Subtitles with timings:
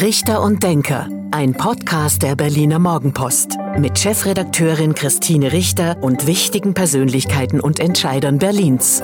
[0.00, 7.60] Richter und Denker, ein Podcast der Berliner Morgenpost mit Chefredakteurin Christine Richter und wichtigen Persönlichkeiten
[7.60, 9.02] und Entscheidern Berlins.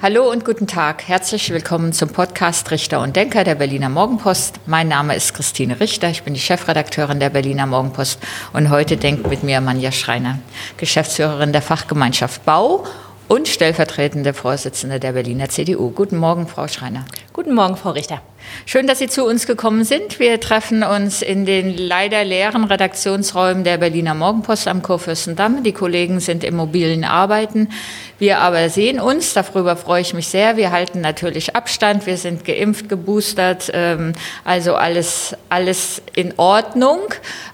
[0.00, 1.08] Hallo und guten Tag.
[1.08, 4.60] Herzlich willkommen zum Podcast Richter und Denker der Berliner Morgenpost.
[4.66, 6.08] Mein Name ist Christine Richter.
[6.10, 8.20] Ich bin die Chefredakteurin der Berliner Morgenpost
[8.52, 10.38] und heute denkt mit mir Manja Schreiner,
[10.76, 12.86] Geschäftsführerin der Fachgemeinschaft Bau
[13.30, 15.90] und stellvertretende Vorsitzende der Berliner CDU.
[15.90, 17.04] Guten Morgen, Frau Schreiner.
[17.42, 18.20] Guten Morgen, Frau Richter.
[18.66, 20.18] Schön, dass Sie zu uns gekommen sind.
[20.18, 25.62] Wir treffen uns in den leider leeren Redaktionsräumen der Berliner Morgenpost am Kurfürstendamm.
[25.62, 27.70] Die Kollegen sind im mobilen Arbeiten.
[28.18, 30.58] Wir aber sehen uns, darüber freue ich mich sehr.
[30.58, 34.12] Wir halten natürlich Abstand, wir sind geimpft, geboostert, ähm,
[34.44, 37.00] also alles, alles in Ordnung.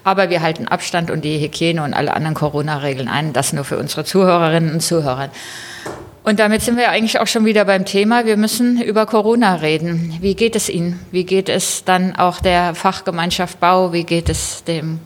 [0.03, 3.33] Aber wir halten Abstand und die Hygiene und alle anderen Corona-Regeln ein.
[3.33, 5.31] Das nur für unsere Zuhörerinnen und Zuhörer.
[6.27, 8.27] Und damit sind wir eigentlich auch schon wieder beim Thema.
[8.27, 10.19] Wir müssen über Corona reden.
[10.21, 10.99] Wie geht es Ihnen?
[11.13, 13.93] Wie geht es dann auch der Fachgemeinschaft Bau?
[13.93, 14.99] Wie geht es dem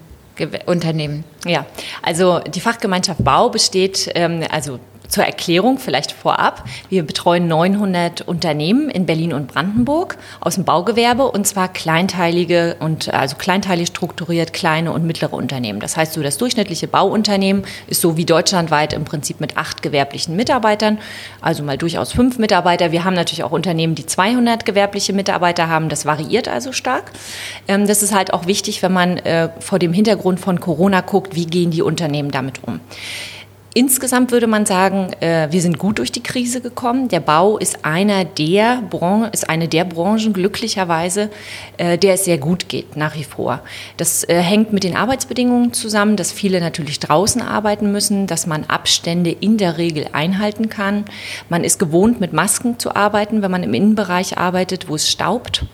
[0.64, 1.24] Unternehmen?
[1.44, 1.66] Ja,
[2.00, 4.80] also die Fachgemeinschaft Bau besteht, ähm, also
[5.10, 6.64] zur Erklärung vielleicht vorab.
[6.88, 13.12] Wir betreuen 900 Unternehmen in Berlin und Brandenburg aus dem Baugewerbe und zwar kleinteilige und
[13.12, 15.80] also kleinteilig strukturiert kleine und mittlere Unternehmen.
[15.80, 20.36] Das heißt, so das durchschnittliche Bauunternehmen ist so wie deutschlandweit im Prinzip mit acht gewerblichen
[20.36, 20.98] Mitarbeitern,
[21.40, 22.92] also mal durchaus fünf Mitarbeiter.
[22.92, 25.88] Wir haben natürlich auch Unternehmen, die 200 gewerbliche Mitarbeiter haben.
[25.88, 27.10] Das variiert also stark.
[27.66, 31.34] Ähm, das ist halt auch wichtig, wenn man äh, vor dem Hintergrund von Corona guckt,
[31.34, 32.80] wie gehen die Unternehmen damit um.
[33.72, 37.06] Insgesamt würde man sagen, äh, wir sind gut durch die Krise gekommen.
[37.06, 41.30] Der Bau ist einer der Bran ist eine der Branchen glücklicherweise,
[41.76, 43.60] äh, der es sehr gut geht nach wie vor.
[43.96, 48.64] Das äh, hängt mit den Arbeitsbedingungen zusammen, dass viele natürlich draußen arbeiten müssen, dass man
[48.64, 51.04] Abstände in der Regel einhalten kann.
[51.48, 55.64] Man ist gewohnt, mit Masken zu arbeiten, wenn man im Innenbereich arbeitet, wo es staubt.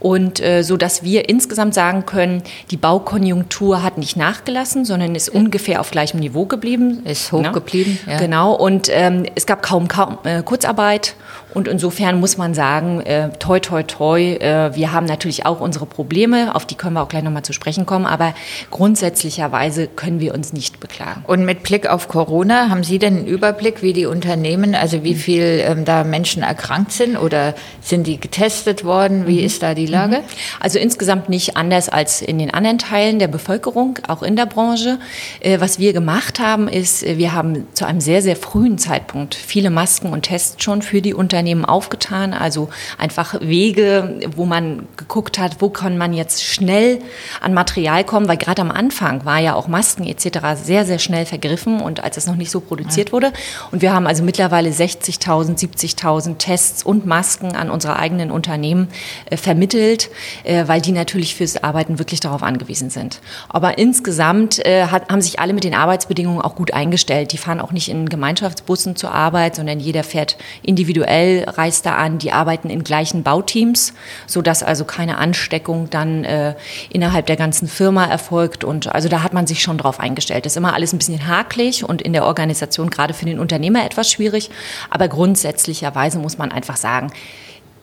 [0.00, 5.80] Und so dass wir insgesamt sagen können, die Baukonjunktur hat nicht nachgelassen, sondern ist ungefähr
[5.80, 7.02] auf gleichem Niveau geblieben.
[7.04, 7.54] Ist genau.
[7.54, 7.98] geblieben.
[8.06, 8.18] Ja.
[8.18, 11.14] Genau, und ähm, es gab kaum, kaum äh, Kurzarbeit.
[11.54, 15.86] Und insofern muss man sagen, äh, toi, toi, toi, äh, wir haben natürlich auch unsere
[15.86, 18.34] Probleme, auf die können wir auch gleich nochmal zu sprechen kommen, aber
[18.70, 21.22] grundsätzlicherweise können wir uns nicht beklagen.
[21.28, 25.14] Und mit Blick auf Corona, haben Sie denn einen Überblick, wie die Unternehmen, also wie
[25.14, 29.28] viel ähm, da Menschen erkrankt sind oder sind die getestet worden?
[29.28, 29.46] Wie mhm.
[29.46, 30.16] ist da die Lage?
[30.18, 30.24] Mhm.
[30.58, 34.98] Also insgesamt nicht anders als in den anderen Teilen der Bevölkerung, auch in der Branche.
[35.38, 39.34] Äh, was wir gemacht haben, ist, äh, wir haben zu einem sehr, sehr frühen Zeitpunkt
[39.34, 42.32] viele Masken und Tests schon für die Unternehmen aufgetan.
[42.32, 42.68] Also
[42.98, 47.00] einfach Wege, wo man geguckt hat, wo kann man jetzt schnell
[47.40, 50.62] an Material kommen, weil gerade am Anfang war ja auch Masken etc.
[50.62, 53.12] sehr, sehr schnell vergriffen und als es noch nicht so produziert ja.
[53.12, 53.32] wurde.
[53.70, 58.88] Und wir haben also mittlerweile 60.000, 70.000 Tests und Masken an unsere eigenen Unternehmen
[59.30, 60.10] äh, vermittelt,
[60.44, 63.20] äh, weil die natürlich fürs Arbeiten wirklich darauf angewiesen sind.
[63.48, 67.60] Aber insgesamt äh, hat, haben sich alle mit den Arbeitsbedingungen auch gut eingestellt die fahren
[67.60, 72.18] auch nicht in Gemeinschaftsbussen zur Arbeit, sondern jeder fährt individuell, reist da an.
[72.18, 73.94] Die arbeiten in gleichen Bauteams,
[74.26, 76.54] sodass also keine Ansteckung dann äh,
[76.90, 78.64] innerhalb der ganzen Firma erfolgt.
[78.64, 80.46] Und also da hat man sich schon drauf eingestellt.
[80.46, 83.84] Das ist immer alles ein bisschen hakelig und in der Organisation gerade für den Unternehmer
[83.84, 84.50] etwas schwierig.
[84.90, 87.12] Aber grundsätzlicherweise muss man einfach sagen,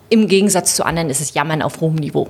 [0.09, 2.29] im Gegensatz zu anderen ist es Jammern auf hohem Niveau.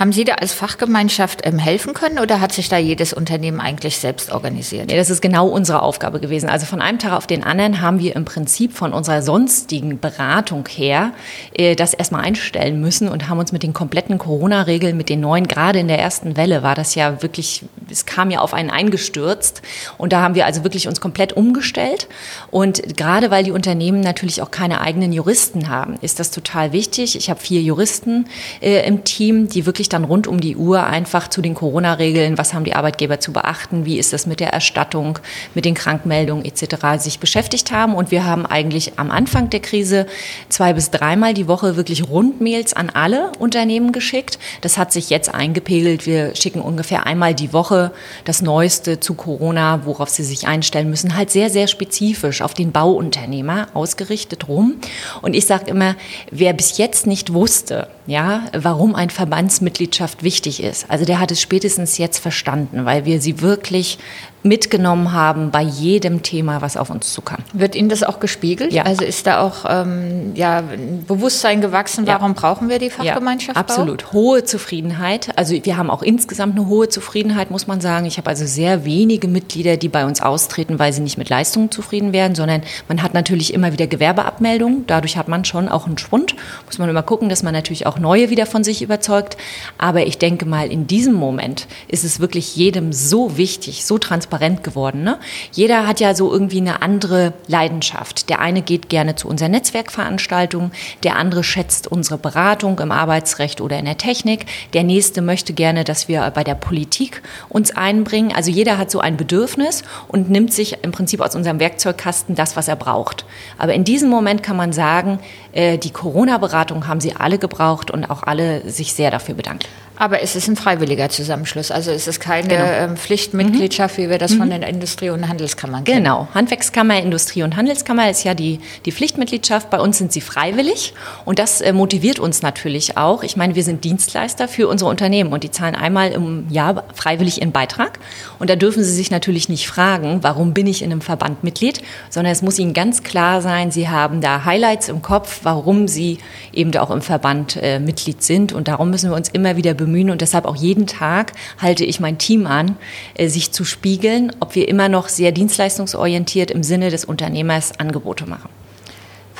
[0.00, 3.98] Haben Sie da als Fachgemeinschaft ähm, helfen können oder hat sich da jedes Unternehmen eigentlich
[3.98, 4.86] selbst organisiert?
[4.86, 6.48] Nee, das ist genau unsere Aufgabe gewesen.
[6.48, 10.66] Also von einem Tag auf den anderen haben wir im Prinzip von unserer sonstigen Beratung
[10.68, 11.12] her
[11.52, 15.46] äh, das erstmal einstellen müssen und haben uns mit den kompletten Corona-Regeln, mit den neuen,
[15.46, 19.60] gerade in der ersten Welle war das ja wirklich, es kam ja auf einen eingestürzt
[19.98, 22.08] und da haben wir also wirklich uns komplett umgestellt
[22.50, 27.16] und gerade weil die Unternehmen natürlich auch keine eigenen Juristen haben, ist das total wichtig.
[27.16, 28.24] Ich habe vier Juristen
[28.62, 32.54] äh, im Team, die wirklich dann rund um die Uhr einfach zu den Corona-Regeln, was
[32.54, 35.18] haben die Arbeitgeber zu beachten, wie ist das mit der Erstattung,
[35.54, 37.02] mit den Krankmeldungen etc.
[37.02, 37.94] sich beschäftigt haben.
[37.94, 40.06] Und wir haben eigentlich am Anfang der Krise
[40.48, 44.38] zwei bis dreimal die Woche wirklich Rundmails an alle Unternehmen geschickt.
[44.60, 46.06] Das hat sich jetzt eingepegelt.
[46.06, 47.92] Wir schicken ungefähr einmal die Woche
[48.24, 52.72] das Neueste zu Corona, worauf sie sich einstellen müssen, halt sehr, sehr spezifisch auf den
[52.72, 54.76] Bauunternehmer ausgerichtet rum.
[55.22, 55.96] Und ich sage immer,
[56.30, 60.90] wer bis jetzt nicht wusste, ja, warum ein Verbandsmitglied Mitgliedschaft wichtig ist.
[60.90, 63.98] Also der hat es spätestens jetzt verstanden, weil wir sie wirklich
[64.42, 67.40] mitgenommen haben bei jedem Thema, was auf uns zukam.
[67.52, 68.72] Wird Ihnen das auch gespiegelt?
[68.72, 68.84] Ja.
[68.84, 72.14] Also ist da auch ähm, ja, ein Bewusstsein gewachsen, Ja.
[72.14, 73.56] warum brauchen wir die Fachgemeinschaft?
[73.56, 74.12] Ja, absolut.
[74.12, 75.28] Hohe Zufriedenheit.
[75.36, 78.06] Also wir haben auch insgesamt eine hohe Zufriedenheit, muss man sagen.
[78.06, 81.70] Ich habe also sehr wenige Mitglieder, die bei uns austreten, weil sie nicht mit Leistungen
[81.70, 84.86] zufrieden werden, sondern man hat natürlich immer wieder Gewerbeabmeldungen.
[84.86, 86.34] Dadurch hat man schon auch einen Schwund.
[86.66, 89.36] Muss man immer gucken, dass man natürlich auch neue wieder von sich überzeugt.
[89.76, 94.29] Aber ich denke mal, in diesem Moment ist es wirklich jedem so wichtig, so transparent
[94.62, 95.02] geworden.
[95.02, 95.18] Ne?
[95.52, 98.28] Jeder hat ja so irgendwie eine andere Leidenschaft.
[98.28, 100.72] Der eine geht gerne zu unseren Netzwerkveranstaltungen,
[101.02, 105.84] der andere schätzt unsere Beratung im Arbeitsrecht oder in der Technik, der nächste möchte gerne,
[105.84, 108.32] dass wir bei der Politik uns einbringen.
[108.34, 112.56] Also jeder hat so ein Bedürfnis und nimmt sich im Prinzip aus unserem Werkzeugkasten das,
[112.56, 113.24] was er braucht.
[113.58, 115.18] Aber in diesem Moment kann man sagen,
[115.52, 119.68] äh, die Corona-Beratung haben sie alle gebraucht und auch alle sich sehr dafür bedankt.
[120.00, 121.70] Aber es ist ein freiwilliger Zusammenschluss.
[121.70, 122.64] Also es ist keine Genau.
[122.64, 126.04] ähm, Pflichtmitgliedschaft, wie wir das von den Industrie- und Handelskammern kennen.
[126.04, 129.68] Genau, Handwerkskammer, Industrie- und Handelskammer ist ja die, die Pflichtmitgliedschaft.
[129.68, 130.94] Bei uns sind sie freiwillig
[131.26, 133.22] und das äh, motiviert uns natürlich auch.
[133.22, 137.42] Ich meine, wir sind Dienstleister für unsere Unternehmen und die zahlen einmal im Jahr freiwillig
[137.42, 137.98] ihren Beitrag.
[138.38, 141.82] Und da dürfen sie sich natürlich nicht fragen, warum bin ich in einem Verband Mitglied,
[142.08, 146.16] sondern es muss ihnen ganz klar sein, sie haben da Highlights im Kopf, warum sie
[146.54, 148.54] eben auch im Verband äh, Mitglied sind.
[148.54, 152.00] Und darum müssen wir uns immer wieder bemühen und deshalb auch jeden Tag halte ich
[152.00, 152.76] mein Team an,
[153.14, 158.26] äh, sich zu spiegeln, ob wir immer noch sehr dienstleistungsorientiert im Sinne des Unternehmers Angebote
[158.26, 158.48] machen.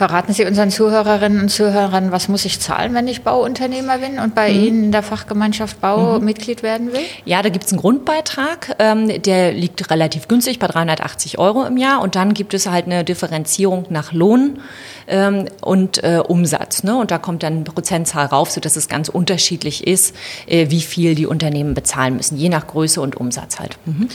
[0.00, 4.34] Verraten Sie unseren Zuhörerinnen und Zuhörern, was muss ich zahlen, wenn ich Bauunternehmer bin und
[4.34, 7.02] bei Ihnen in der Fachgemeinschaft Bau Mitglied werden will?
[7.26, 11.76] Ja, da gibt es einen Grundbeitrag, ähm, der liegt relativ günstig bei 380 Euro im
[11.76, 14.60] Jahr und dann gibt es halt eine Differenzierung nach Lohn
[15.06, 16.82] ähm, und äh, Umsatz.
[16.82, 16.96] Ne?
[16.96, 20.16] Und da kommt dann eine Prozentzahl rauf, sodass es ganz unterschiedlich ist,
[20.46, 23.76] äh, wie viel die Unternehmen bezahlen müssen, je nach Größe und Umsatz halt.
[23.84, 24.08] Mhm.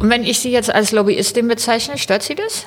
[0.00, 2.66] Und wenn ich Sie jetzt als Lobbyistin bezeichne, stört Sie das?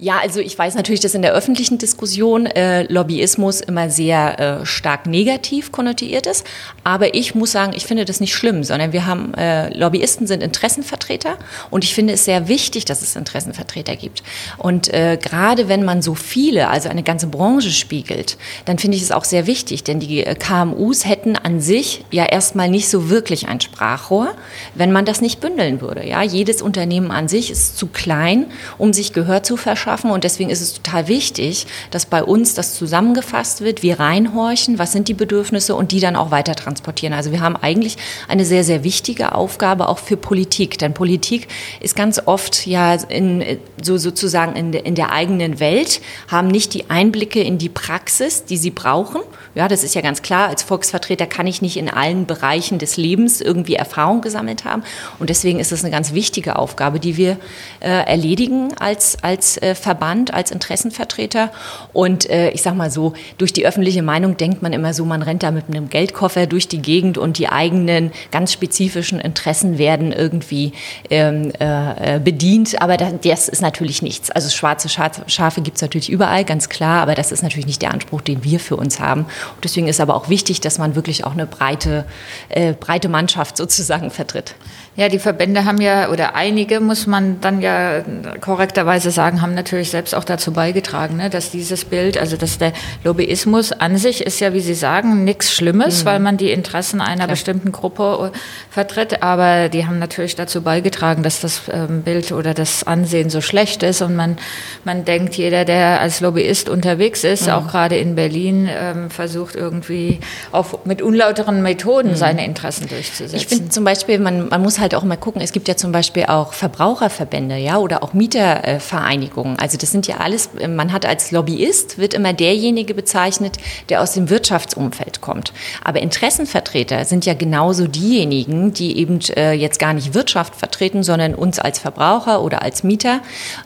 [0.00, 4.64] Ja, also ich weiß natürlich, dass in der öffentlichen Diskussion äh, Lobbyismus immer sehr äh,
[4.66, 6.46] stark negativ konnotiert ist.
[6.84, 10.40] Aber ich muss sagen, ich finde das nicht schlimm, sondern wir haben äh, Lobbyisten sind
[10.40, 11.36] Interessenvertreter
[11.70, 14.22] und ich finde es sehr wichtig, dass es Interessenvertreter gibt.
[14.56, 19.02] Und äh, gerade wenn man so viele, also eine ganze Branche spiegelt, dann finde ich
[19.02, 23.10] es auch sehr wichtig, denn die äh, KMUs hätten an sich ja erstmal nicht so
[23.10, 24.32] wirklich ein Sprachrohr,
[24.76, 26.06] wenn man das nicht bündeln würde.
[26.06, 28.46] Ja, jedes Unternehmen an sich ist zu klein,
[28.78, 29.87] um sich Gehör zu verschaffen.
[29.88, 34.92] Und deswegen ist es total wichtig, dass bei uns das zusammengefasst wird, wir reinhorchen, was
[34.92, 37.14] sind die Bedürfnisse und die dann auch weiter transportieren.
[37.14, 37.96] Also wir haben eigentlich
[38.28, 40.78] eine sehr, sehr wichtige Aufgabe auch für Politik.
[40.78, 41.48] Denn Politik
[41.80, 46.90] ist ganz oft ja in, so sozusagen in, in der eigenen Welt, haben nicht die
[46.90, 49.20] Einblicke in die Praxis, die sie brauchen.
[49.54, 50.48] Ja, das ist ja ganz klar.
[50.48, 54.82] Als Volksvertreter kann ich nicht in allen Bereichen des Lebens irgendwie Erfahrung gesammelt haben.
[55.18, 57.38] Und deswegen ist es eine ganz wichtige Aufgabe, die wir
[57.80, 61.50] äh, erledigen als, als äh, Verband, als Interessenvertreter.
[61.92, 65.22] Und äh, ich sag mal so, durch die öffentliche Meinung denkt man immer so, man
[65.22, 70.12] rennt da mit einem Geldkoffer durch die Gegend und die eigenen ganz spezifischen Interessen werden
[70.12, 70.72] irgendwie
[71.10, 72.80] ähm, äh, bedient.
[72.82, 74.30] Aber das, das ist natürlich nichts.
[74.30, 77.02] Also schwarze Schafe gibt es natürlich überall, ganz klar.
[77.02, 79.22] Aber das ist natürlich nicht der Anspruch, den wir für uns haben.
[79.22, 82.04] Und deswegen ist aber auch wichtig, dass man wirklich auch eine breite,
[82.48, 84.54] äh, breite Mannschaft sozusagen vertritt.
[84.98, 88.02] Ja, die Verbände haben ja, oder einige, muss man dann ja
[88.40, 92.72] korrekterweise sagen, haben natürlich selbst auch dazu beigetragen, ne, dass dieses Bild, also dass der
[93.04, 96.08] Lobbyismus an sich ist ja, wie Sie sagen, nichts Schlimmes, mhm.
[96.08, 97.28] weil man die Interessen einer Klar.
[97.28, 98.32] bestimmten Gruppe
[98.70, 103.40] vertritt, aber die haben natürlich dazu beigetragen, dass das ähm, Bild oder das Ansehen so
[103.40, 104.36] schlecht ist und man,
[104.82, 107.52] man denkt, jeder, der als Lobbyist unterwegs ist, mhm.
[107.52, 110.18] auch gerade in Berlin, ähm, versucht irgendwie
[110.50, 112.16] auch mit unlauteren Methoden mhm.
[112.16, 113.36] seine Interessen durchzusetzen.
[113.36, 115.92] Ich finde zum Beispiel, man, man muss halt auch mal gucken, es gibt ja zum
[115.92, 119.58] Beispiel auch Verbraucherverbände, ja, oder auch Mietervereinigungen.
[119.58, 123.56] Also das sind ja alles, man hat als Lobbyist, wird immer derjenige bezeichnet,
[123.88, 125.52] der aus dem Wirtschaftsumfeld kommt.
[125.84, 131.34] Aber Interessenvertreter sind ja genauso diejenigen, die eben äh, jetzt gar nicht Wirtschaft vertreten, sondern
[131.34, 133.20] uns als Verbraucher oder als Mieter.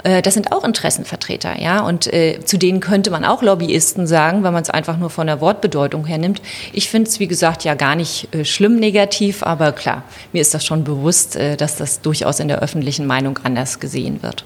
[0.04, 1.80] Äh, das sind auch Interessenvertreter, ja.
[1.80, 5.26] Und äh, zu denen könnte man auch Lobbyisten sagen, wenn man es einfach nur von
[5.26, 6.42] der Wortbedeutung her nimmt.
[6.72, 10.02] Ich finde es, wie gesagt, ja gar nicht schlimm negativ, aber klar,
[10.32, 14.22] mir ist das schon bewusst, äh, dass das durchaus in der öffentlichen Meinung anders gesehen
[14.22, 14.44] wird.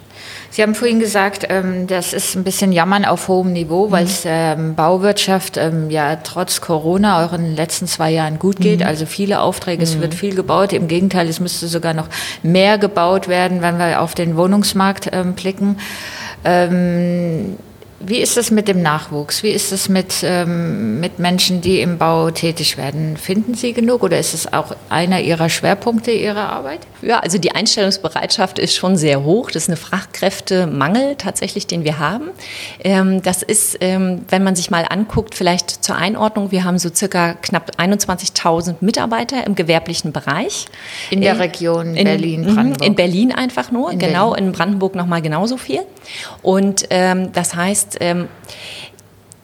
[0.50, 4.22] Sie haben vorhin gesagt, ähm, das ist ein bisschen Jammern auf hohem Niveau, weil es
[4.24, 8.80] ähm, Bauwirtschaft ähm, ja trotz Corona auch in den letzten zwei Jahren gut geht.
[8.80, 8.86] Mhm.
[8.86, 9.84] Also viele Aufträge, mhm.
[9.84, 10.72] es wird viel gebaut.
[10.72, 12.08] Im Gegenteil, es müsste sogar noch
[12.42, 15.78] mehr gebaut werden, wenn wir auf den Wohnungsmarkt blicken.
[16.44, 17.56] Ähm,
[17.98, 19.42] Wie ist es mit dem Nachwuchs?
[19.42, 23.16] Wie ist es mit, ähm, mit Menschen, die im Bau tätig werden?
[23.16, 26.80] Finden Sie genug oder ist es auch einer Ihrer Schwerpunkte Ihrer Arbeit?
[27.00, 29.50] Ja, also die Einstellungsbereitschaft ist schon sehr hoch.
[29.50, 32.30] Das ist ein Fachkräftemangel tatsächlich, den wir haben.
[32.84, 36.90] Ähm, das ist, ähm, wenn man sich mal anguckt, vielleicht zur Einordnung, wir haben so
[36.94, 40.66] circa knapp 21.000 Mitarbeiter im gewerblichen Bereich.
[41.10, 42.80] In der Region Berlin-Brandenburg?
[42.80, 44.30] Mhm, in Berlin einfach nur, in genau.
[44.32, 44.48] Berlin.
[44.48, 45.80] In Brandenburg nochmal genauso viel.
[46.42, 48.28] Und ähm, das heißt, ähm,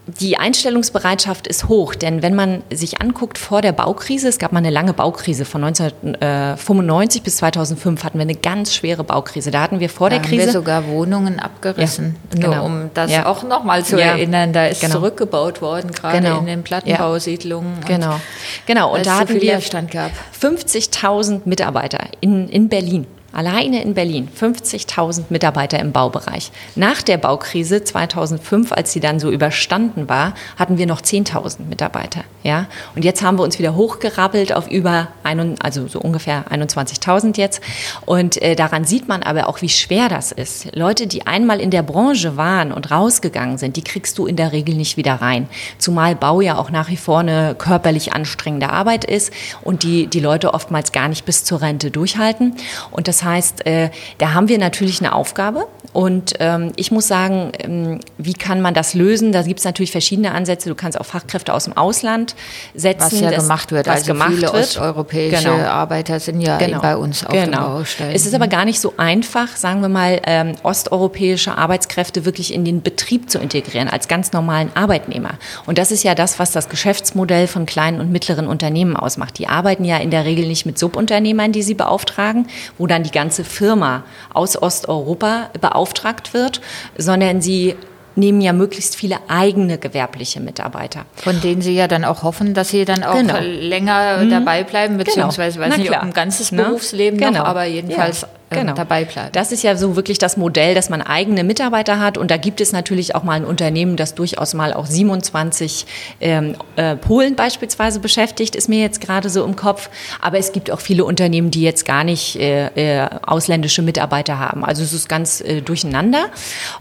[0.06, 4.58] die Einstellungsbereitschaft ist hoch, denn wenn man sich anguckt vor der Baukrise, es gab mal
[4.58, 9.52] eine lange Baukrise von 1995 bis 2005 hatten wir eine ganz schwere Baukrise.
[9.52, 12.56] Da hatten wir vor da der Krise haben wir sogar Wohnungen abgerissen, ja, genau.
[12.56, 13.26] nur um das ja.
[13.26, 14.06] auch nochmal zu ja.
[14.06, 14.52] erinnern.
[14.52, 14.94] Da ist genau.
[14.94, 16.40] zurückgebaut worden, gerade genau.
[16.40, 17.74] in den Plattenbausiedlungen.
[17.86, 18.20] Genau,
[18.66, 18.94] genau.
[18.94, 23.06] Und da hatten wir 50.000 Mitarbeiter in, in Berlin.
[23.32, 26.52] Alleine in Berlin 50.000 Mitarbeiter im Baubereich.
[26.76, 32.24] Nach der Baukrise 2005, als sie dann so überstanden war, hatten wir noch 10.000 Mitarbeiter.
[32.42, 32.66] Ja?
[32.94, 37.62] Und jetzt haben wir uns wieder hochgerappelt auf über, ein, also so ungefähr 21.000 jetzt.
[38.04, 40.74] Und äh, daran sieht man aber auch, wie schwer das ist.
[40.76, 44.52] Leute, die einmal in der Branche waren und rausgegangen sind, die kriegst du in der
[44.52, 45.48] Regel nicht wieder rein.
[45.78, 50.20] Zumal Bau ja auch nach wie vor eine körperlich anstrengende Arbeit ist und die, die
[50.20, 52.56] Leute oftmals gar nicht bis zur Rente durchhalten.
[52.90, 55.66] Und das heißt, äh, da haben wir natürlich eine Aufgabe.
[55.92, 59.32] Und ähm, ich muss sagen, ähm, wie kann man das lösen?
[59.32, 60.70] Da gibt es natürlich verschiedene Ansätze.
[60.70, 62.34] Du kannst auch Fachkräfte aus dem Ausland
[62.74, 63.12] setzen.
[63.12, 63.86] Was ja das, gemacht wird.
[63.86, 64.54] Was also gemacht viele wird.
[64.54, 65.66] osteuropäische genau.
[65.66, 66.80] Arbeiter sind ja genau.
[66.80, 67.44] bei uns auf genau.
[67.44, 68.14] den Baustellen.
[68.14, 72.64] Es ist aber gar nicht so einfach, sagen wir mal, ähm, osteuropäische Arbeitskräfte wirklich in
[72.64, 75.32] den Betrieb zu integrieren als ganz normalen Arbeitnehmer.
[75.66, 79.38] Und das ist ja das, was das Geschäftsmodell von kleinen und mittleren Unternehmen ausmacht.
[79.38, 82.46] Die arbeiten ja in der Regel nicht mit Subunternehmern, die sie beauftragen,
[82.78, 86.60] wo dann die ganze Firma aus Osteuropa beauftragt wird,
[86.96, 87.76] sondern sie
[88.14, 91.06] nehmen ja möglichst viele eigene gewerbliche Mitarbeiter.
[91.14, 93.38] Von denen Sie ja dann auch hoffen, dass sie dann auch genau.
[93.40, 94.30] länger mhm.
[94.30, 95.04] dabei bleiben, genau.
[95.04, 95.70] beziehungsweise genau.
[95.70, 96.62] weiß nicht, ob ein ganzes ne?
[96.62, 97.38] Berufsleben genau.
[97.40, 98.28] noch, aber jedenfalls ja
[98.60, 98.74] genau.
[98.74, 99.36] dabei bleibt.
[99.36, 102.18] Das ist ja so wirklich das Modell, dass man eigene Mitarbeiter hat.
[102.18, 105.86] Und da gibt es natürlich auch mal ein Unternehmen, das durchaus mal auch 27
[106.20, 109.90] ähm, äh, Polen beispielsweise beschäftigt, ist mir jetzt gerade so im Kopf.
[110.20, 114.64] Aber es gibt auch viele Unternehmen, die jetzt gar nicht äh, äh, ausländische Mitarbeiter haben.
[114.64, 116.26] Also es ist ganz äh, durcheinander.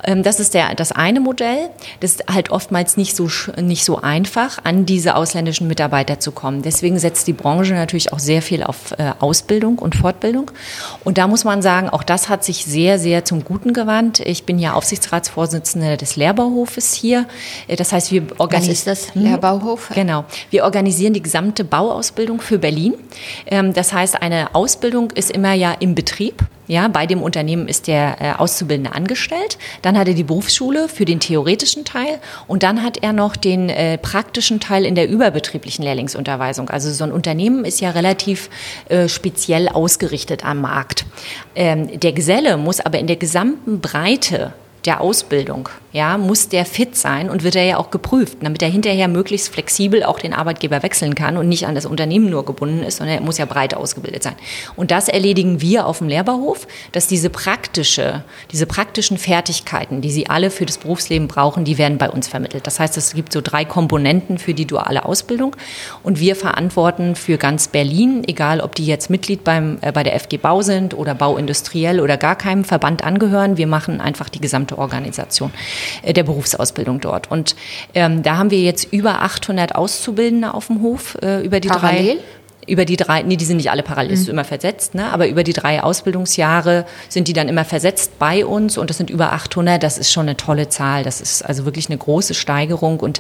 [0.04, 1.70] Ähm, das ist der, das eine Modell.
[2.00, 3.30] Das ist halt oftmals nicht so,
[3.62, 6.62] nicht so einfach, an diese ausländischen Mitarbeiter zu kommen.
[6.62, 10.52] Deswegen setzt die Branche natürlich auch sehr viel auf äh, Ausbildung und Fortbildung.
[11.04, 14.20] Und da muss man sagen, auch das hat sich sehr, sehr zum Guten gewandt.
[14.20, 17.28] Ich bin ja Aufsichtsratsvorsitzende des Lehrbauhofes hier.
[17.68, 18.74] Äh, das heißt, wir organisieren.
[18.74, 19.16] Ist das?
[19.16, 19.24] Hm?
[19.24, 19.90] Lehrbauhof?
[19.94, 20.26] Genau.
[20.50, 22.94] Wir organisieren die gesamte Bauausbildung für Berlin.
[23.46, 26.44] Ähm, das heißt, eine Ausbildung ist immer ja im Betrieb.
[26.68, 29.58] Ja, bei dem Unternehmen ist der äh, Auszubildende angestellt.
[29.82, 33.70] Dann hat er die Berufsschule für den theoretischen Teil und dann hat er noch den
[33.70, 36.70] äh, praktischen Teil in der überbetrieblichen Lehrlingsunterweisung.
[36.70, 38.50] Also so ein Unternehmen ist ja relativ
[38.90, 41.06] äh, speziell ausgerichtet am Markt.
[41.56, 44.54] Ähm, der Geselle muss aber in der gesamten Breite
[44.86, 48.70] der Ausbildung, ja, muss der fit sein und wird er ja auch geprüft, damit er
[48.70, 52.84] hinterher möglichst flexibel auch den Arbeitgeber wechseln kann und nicht an das Unternehmen nur gebunden
[52.84, 54.36] ist, sondern er muss ja breit ausgebildet sein.
[54.76, 60.30] Und das erledigen wir auf dem Lehrbauhof, dass diese praktische, diese praktischen Fertigkeiten, die sie
[60.30, 62.66] alle für das Berufsleben brauchen, die werden bei uns vermittelt.
[62.66, 65.56] Das heißt, es gibt so drei Komponenten für die duale Ausbildung
[66.04, 70.16] und wir verantworten für ganz Berlin, egal ob die jetzt Mitglied beim, äh, bei der
[70.20, 73.58] FG Bau sind oder Bauindustriell oder gar keinem Verband angehören.
[73.58, 75.52] Wir machen einfach die gesamte gesamte Organisation
[76.02, 77.30] äh, der Berufsausbildung dort.
[77.30, 77.56] Und
[77.94, 82.16] ähm, da haben wir jetzt über 800 Auszubildende auf dem Hof äh, über die Parallel?
[82.16, 82.24] drei
[82.68, 84.30] über die drei, nee, die sind nicht alle parallel, mhm.
[84.30, 85.12] immer versetzt, ne?
[85.12, 89.10] aber über die drei Ausbildungsjahre sind die dann immer versetzt bei uns und das sind
[89.10, 93.00] über 800, das ist schon eine tolle Zahl, das ist also wirklich eine große Steigerung
[93.00, 93.20] und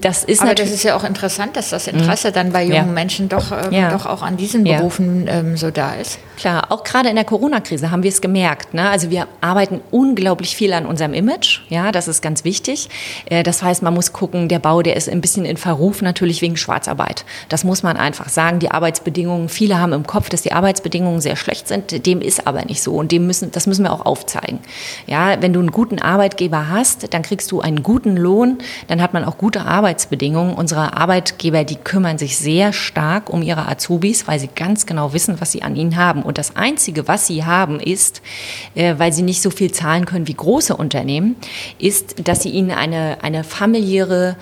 [0.00, 2.34] das ist Aber das ist ja auch interessant, dass das Interesse mhm.
[2.34, 2.84] dann bei jungen ja.
[2.84, 3.90] Menschen doch, ähm, ja.
[3.90, 5.40] doch auch an diesen Berufen ja.
[5.40, 6.18] ähm, so da ist.
[6.36, 8.74] Klar, auch gerade in der Corona-Krise haben wir es gemerkt.
[8.74, 8.88] Ne?
[8.88, 11.60] Also wir arbeiten unglaublich viel an unserem Image.
[11.68, 12.88] Ja, das ist ganz wichtig.
[13.26, 16.42] Äh, das heißt, man muss gucken, der Bau, der ist ein bisschen in Verruf natürlich
[16.42, 17.24] wegen Schwarzarbeit.
[17.48, 18.58] Das muss man einfach sagen.
[18.58, 22.06] Die Arbeitsbedingungen, viele haben im Kopf, dass die Arbeitsbedingungen sehr schlecht sind.
[22.06, 22.94] Dem ist aber nicht so.
[22.94, 24.60] Und dem müssen, das müssen wir auch aufzeigen.
[25.06, 28.58] Ja, wenn du einen guten Arbeitgeber hast, dann kriegst du einen guten Lohn,
[28.88, 30.54] dann hat man auch gute Arbeitsbedingungen.
[30.54, 35.40] Unsere Arbeitgeber, die kümmern sich sehr stark um ihre Azubis, weil sie ganz genau wissen,
[35.40, 36.22] was sie an ihnen haben.
[36.22, 38.20] Und das Einzige, was sie haben, ist,
[38.74, 41.36] äh, weil sie nicht so viel zahlen können wie große Unternehmen,
[41.78, 44.36] ist, dass sie ihnen eine, eine familiäre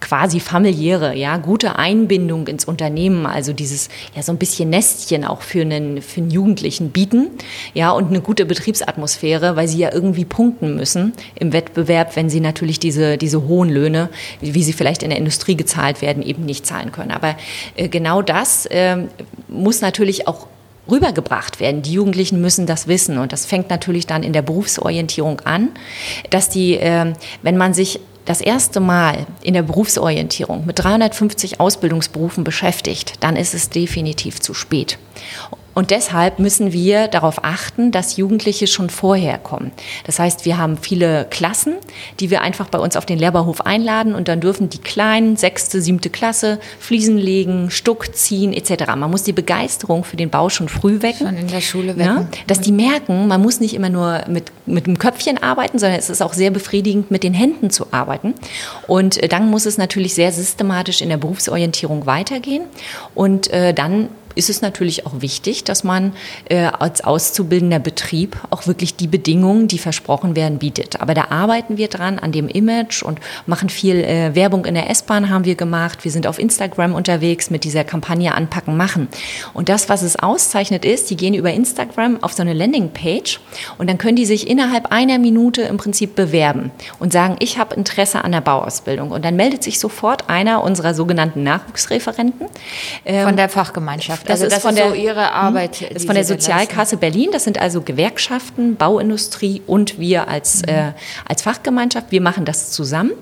[0.00, 5.42] quasi familiäre, ja, gute Einbindung ins Unternehmen, also dieses, ja, so ein bisschen Nestchen auch
[5.42, 7.30] für einen, für einen Jugendlichen bieten,
[7.74, 12.40] ja, und eine gute Betriebsatmosphäre, weil sie ja irgendwie punkten müssen im Wettbewerb, wenn sie
[12.40, 16.66] natürlich diese, diese hohen Löhne, wie sie vielleicht in der Industrie gezahlt werden, eben nicht
[16.66, 17.10] zahlen können.
[17.10, 17.36] Aber
[17.76, 18.96] äh, genau das äh,
[19.48, 20.46] muss natürlich auch
[20.90, 21.82] rübergebracht werden.
[21.82, 25.70] Die Jugendlichen müssen das wissen und das fängt natürlich dann in der Berufsorientierung an,
[26.30, 27.12] dass die, äh,
[27.42, 33.54] wenn man sich das erste Mal in der Berufsorientierung mit 350 Ausbildungsberufen beschäftigt, dann ist
[33.54, 34.98] es definitiv zu spät.
[35.76, 39.72] Und deshalb müssen wir darauf achten, dass Jugendliche schon vorher kommen.
[40.04, 41.74] Das heißt, wir haben viele Klassen,
[42.18, 45.82] die wir einfach bei uns auf den Lehrbauhof einladen und dann dürfen die kleinen, sechste,
[45.82, 48.86] siebte Klasse Fliesen legen, Stuck ziehen etc.
[48.96, 51.26] Man muss die Begeisterung für den Bau schon früh wecken.
[51.26, 52.22] Schon in der Schule wecken.
[52.22, 55.98] Ja, dass die merken, man muss nicht immer nur mit, mit dem Köpfchen arbeiten, sondern
[55.98, 58.32] es ist auch sehr befriedigend, mit den Händen zu arbeiten.
[58.86, 62.62] Und äh, dann muss es natürlich sehr systematisch in der Berufsorientierung weitergehen.
[63.14, 66.12] Und äh, dann ist es natürlich auch wichtig, dass man
[66.48, 71.00] äh, als auszubildender Betrieb auch wirklich die Bedingungen, die versprochen werden, bietet.
[71.00, 74.90] Aber da arbeiten wir dran an dem Image und machen viel äh, Werbung in der
[74.90, 76.04] S-Bahn haben wir gemacht.
[76.04, 79.08] Wir sind auf Instagram unterwegs mit dieser Kampagne Anpacken machen.
[79.54, 83.40] Und das, was es auszeichnet, ist, die gehen über Instagram auf so eine Landingpage
[83.78, 87.74] und dann können die sich innerhalb einer Minute im Prinzip bewerben und sagen, ich habe
[87.74, 89.10] Interesse an der Bauausbildung.
[89.10, 92.46] Und dann meldet sich sofort einer unserer sogenannten Nachwuchsreferenten.
[93.04, 94.25] Ähm, von der Fachgemeinschaft.
[94.26, 95.82] Das, also das ist von der, so Ihre Arbeit.
[95.82, 97.30] Das ist von der Sozialkasse Berlin.
[97.32, 100.68] Das sind also Gewerkschaften, Bauindustrie und wir als, mhm.
[100.68, 100.92] äh,
[101.28, 102.10] als Fachgemeinschaft.
[102.10, 103.12] Wir machen das zusammen.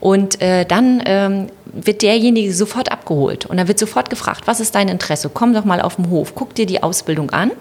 [0.00, 3.46] Und äh, dann ähm, wird derjenige sofort abgeholt.
[3.46, 5.30] Und dann wird sofort gefragt, was ist dein Interesse?
[5.32, 7.52] Komm doch mal auf den Hof, guck dir die Ausbildung an.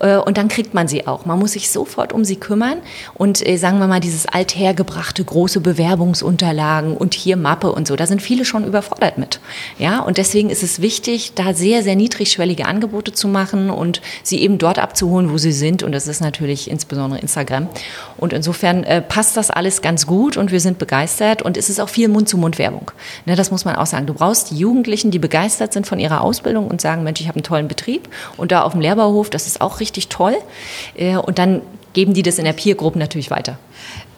[0.00, 1.26] Äh, und dann kriegt man sie auch.
[1.26, 2.78] Man muss sich sofort um sie kümmern
[3.14, 8.06] und äh, sagen wir mal dieses althergebrachte große Bewerbungsunterlagen und hier Mappe und so, da
[8.06, 9.40] sind viele schon überfordert mit.
[9.78, 14.40] Ja, und deswegen ist es wichtig, da sehr, sehr niedrigschwellige Angebote zu machen und sie
[14.40, 15.82] eben dort abzuholen, wo sie sind.
[15.82, 17.68] Und das ist natürlich insbesondere Instagram.
[18.16, 21.80] Und insofern äh, passt das alles ganz gut und wir sind begeistert und es ist
[21.80, 22.90] auch viel Mund-zu-Mund-Werbung.
[23.26, 24.06] Ne, das muss man auch sagen.
[24.06, 27.36] Du brauchst die Jugendlichen, die begeistert sind von ihrer Ausbildung und sagen, Mensch, ich habe
[27.36, 30.36] einen tollen Betrieb und da auf dem Lehrbauhof, das ist auch richtig richtig toll.
[30.94, 33.58] Äh, und dann geben die das in der Peer-Gruppe natürlich weiter.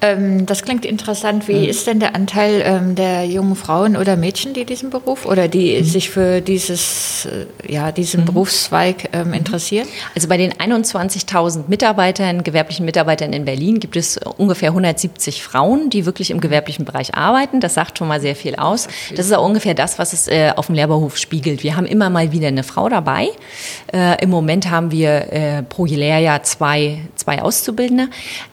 [0.03, 1.49] Ähm, das klingt interessant.
[1.49, 1.69] Wie mhm.
[1.69, 5.79] ist denn der Anteil ähm, der jungen Frauen oder Mädchen, die diesen Beruf oder die
[5.79, 5.85] mhm.
[5.85, 8.27] sich für dieses, äh, ja, diesen mhm.
[8.27, 9.35] Berufszweig ähm, mhm.
[9.35, 9.87] interessieren?
[10.15, 16.07] Also bei den 21.000 Mitarbeitern, gewerblichen Mitarbeitern in Berlin gibt es ungefähr 170 Frauen, die
[16.07, 17.61] wirklich im gewerblichen Bereich arbeiten.
[17.61, 18.89] Das sagt schon mal sehr viel aus.
[19.15, 21.63] Das ist auch ungefähr das, was es äh, auf dem Lehrberhof spiegelt.
[21.63, 23.29] Wir haben immer mal wieder eine Frau dabei.
[23.93, 28.09] Äh, Im Moment haben wir äh, pro Lehrjahr zwei, zwei Auszubildende.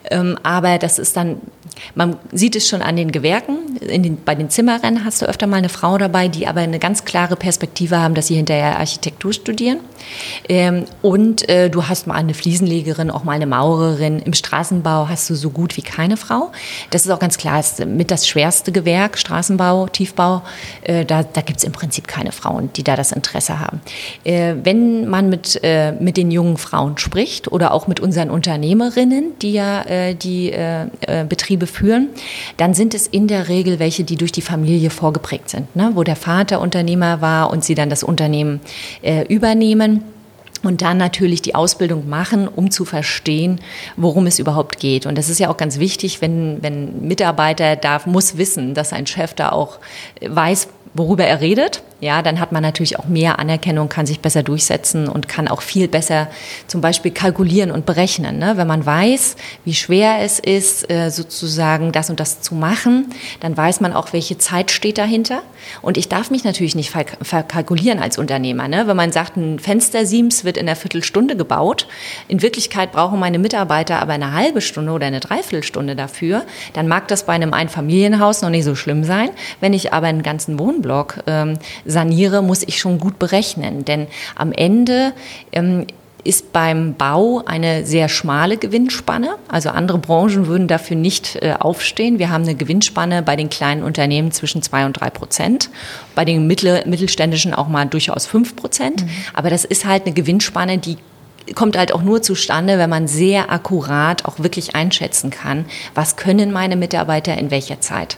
[0.10, 1.42] Ähm, aber das ist dann
[1.96, 3.78] man sieht es schon an den Gewerken.
[3.82, 7.06] Den, bei den Zimmerern hast du öfter mal eine Frau dabei, die aber eine ganz
[7.06, 9.80] klare Perspektive haben, dass sie hinterher Architektur studieren.
[10.50, 14.20] Ähm, und äh, du hast mal eine Fliesenlegerin, auch mal eine Maurerin.
[14.20, 16.52] Im Straßenbau hast du so gut wie keine Frau.
[16.90, 20.44] Das ist auch ganz klar, ist mit das schwerste Gewerk, Straßenbau, Tiefbau.
[20.82, 23.82] Äh, da da gibt es im Prinzip keine Frauen, die da das Interesse haben.
[24.24, 29.38] Äh, wenn man mit, äh, mit den jungen Frauen spricht oder auch mit unseren Unternehmerinnen,
[29.42, 30.88] die ja äh, die äh,
[31.28, 32.10] Betriebe führen,
[32.58, 35.92] dann sind es in der Regel welche, die durch die Familie vorgeprägt sind, ne?
[35.96, 38.60] wo der Vater Unternehmer war und sie dann das Unternehmen
[39.02, 40.04] äh, übernehmen
[40.64, 43.60] und dann natürlich die Ausbildung machen, um zu verstehen,
[43.96, 45.06] worum es überhaupt geht.
[45.06, 49.08] Und das ist ja auch ganz wichtig, wenn, wenn Mitarbeiter darf, muss wissen, dass ein
[49.08, 49.80] Chef da auch
[50.22, 54.44] weiß, worüber er redet ja, dann hat man natürlich auch mehr Anerkennung, kann sich besser
[54.44, 56.28] durchsetzen und kann auch viel besser
[56.68, 58.38] zum Beispiel kalkulieren und berechnen.
[58.38, 58.54] Ne?
[58.56, 63.08] Wenn man weiß, wie schwer es ist, äh, sozusagen das und das zu machen,
[63.40, 65.42] dann weiß man auch, welche Zeit steht dahinter.
[65.82, 68.68] Und ich darf mich natürlich nicht verkalkulieren als Unternehmer.
[68.68, 68.88] Ne?
[68.88, 71.88] Wenn man sagt, ein Fenstersims wird in einer Viertelstunde gebaut,
[72.28, 77.08] in Wirklichkeit brauchen meine Mitarbeiter aber eine halbe Stunde oder eine Dreiviertelstunde dafür, dann mag
[77.08, 79.30] das bei einem Einfamilienhaus noch nicht so schlimm sein.
[79.60, 81.58] Wenn ich aber einen ganzen Wohnblock ähm,
[81.88, 83.86] saniere, muss ich schon gut berechnen.
[83.86, 85.14] Denn am Ende
[85.52, 85.88] ähm,
[86.28, 89.36] ist beim Bau eine sehr schmale Gewinnspanne.
[89.48, 92.20] Also andere Branchen würden dafür nicht äh, aufstehen.
[92.20, 95.70] Wir haben eine Gewinnspanne bei den kleinen Unternehmen zwischen zwei und drei Prozent,
[96.16, 99.04] bei den mittel, mittelständischen auch mal durchaus fünf Prozent.
[99.04, 99.10] Mhm.
[99.34, 100.98] Aber das ist halt eine Gewinnspanne, die
[101.56, 106.52] kommt halt auch nur zustande, wenn man sehr akkurat auch wirklich einschätzen kann, was können
[106.52, 108.18] meine Mitarbeiter in welcher Zeit.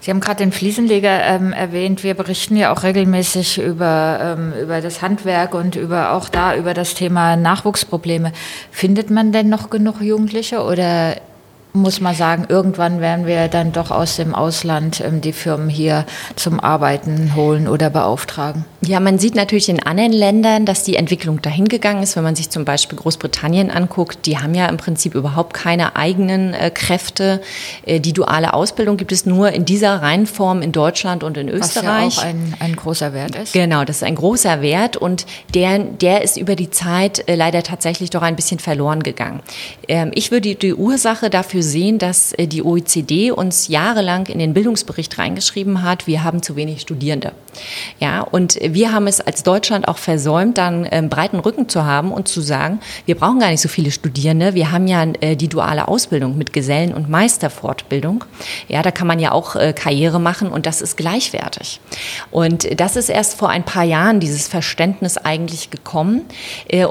[0.00, 2.02] Sie haben gerade den Fliesenleger ähm, erwähnt.
[2.04, 6.74] Wir berichten ja auch regelmäßig über, ähm, über das Handwerk und über auch da über
[6.74, 8.32] das Thema Nachwuchsprobleme.
[8.70, 11.16] Findet man denn noch genug Jugendliche oder
[11.76, 16.06] muss man sagen, irgendwann werden wir dann doch aus dem Ausland ähm, die Firmen hier
[16.34, 18.64] zum Arbeiten holen oder beauftragen.
[18.82, 22.16] Ja, man sieht natürlich in anderen Ländern, dass die Entwicklung dahin gegangen ist.
[22.16, 26.54] Wenn man sich zum Beispiel Großbritannien anguckt, die haben ja im Prinzip überhaupt keine eigenen
[26.54, 27.40] äh, Kräfte.
[27.84, 32.06] Äh, die duale Ausbildung gibt es nur in dieser Reihenform in Deutschland und in Österreich.
[32.06, 33.52] Was ja auch ein, ein großer Wert ist.
[33.52, 37.62] Genau, das ist ein großer Wert und der, der ist über die Zeit äh, leider
[37.62, 39.40] tatsächlich doch ein bisschen verloren gegangen.
[39.88, 44.38] Ähm, ich würde die, die Ursache dafür sehen, dass äh, die OECD uns jahrelang in
[44.38, 47.32] den Bildungsbericht reingeschrieben hat, wir haben zu wenig Studierende.
[48.00, 52.12] Ja, und wir haben es als Deutschland auch versäumt, dann ähm, breiten Rücken zu haben
[52.12, 54.54] und zu sagen, wir brauchen gar nicht so viele Studierende.
[54.54, 58.24] Wir haben ja äh, die duale Ausbildung mit Gesellen- und Meisterfortbildung.
[58.68, 61.80] Ja, da kann man ja auch äh, Karriere machen und das ist gleichwertig.
[62.30, 66.22] Und das ist erst vor ein paar Jahren dieses Verständnis eigentlich gekommen.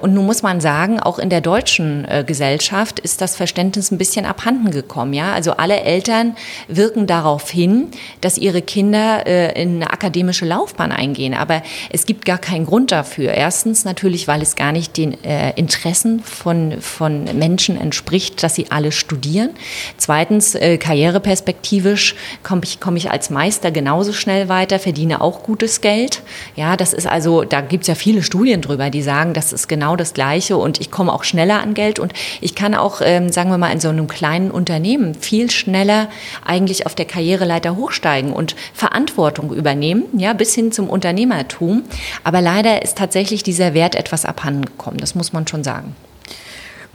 [0.02, 4.26] Und nun muss man sagen, auch in der deutschen Gesellschaft ist das Verständnis ein bisschen
[4.26, 5.14] abhanden gekommen.
[5.14, 6.36] Ja, also alle Eltern
[6.68, 7.90] wirken darauf hin,
[8.22, 11.34] dass ihre Kinder in eine akademische Laufbahn eingehen.
[11.34, 13.34] Aber es gibt gar keinen Grund dafür.
[13.34, 18.72] Erstens natürlich, weil es gar nicht den äh, Interessen von, von Menschen entspricht, dass sie
[18.72, 19.52] alle studieren.
[19.98, 25.82] Zweitens, äh, karriereperspektivisch komme ich, komm ich als Meister genauso schnell weiter, verdiene auch gutes
[25.82, 26.22] Geld.
[26.56, 29.68] Ja, das ist also, da gibt es ja viele Studien drüber, die sagen, das ist
[29.68, 33.32] genau das Gleiche und ich komme auch schneller an Geld und ich kann auch, ähm,
[33.32, 36.10] sagen wir mal, in so einem kleinen Unternehmen viel schneller
[36.44, 41.84] eigentlich auf der Karriereleiter hochsteigen und Verantwortung übernehmen, ja, bis hin zum Unternehmertum.
[42.24, 45.96] Aber leider ist tatsächlich dieser Wert etwas abhandengekommen, das muss man schon sagen.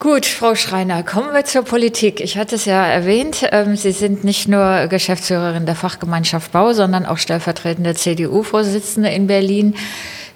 [0.00, 2.20] Gut, Frau Schreiner, kommen wir zur Politik.
[2.22, 7.04] Ich hatte es ja erwähnt, ähm, Sie sind nicht nur Geschäftsführerin der Fachgemeinschaft Bau, sondern
[7.04, 9.74] auch stellvertretende CDU-Vorsitzende in Berlin.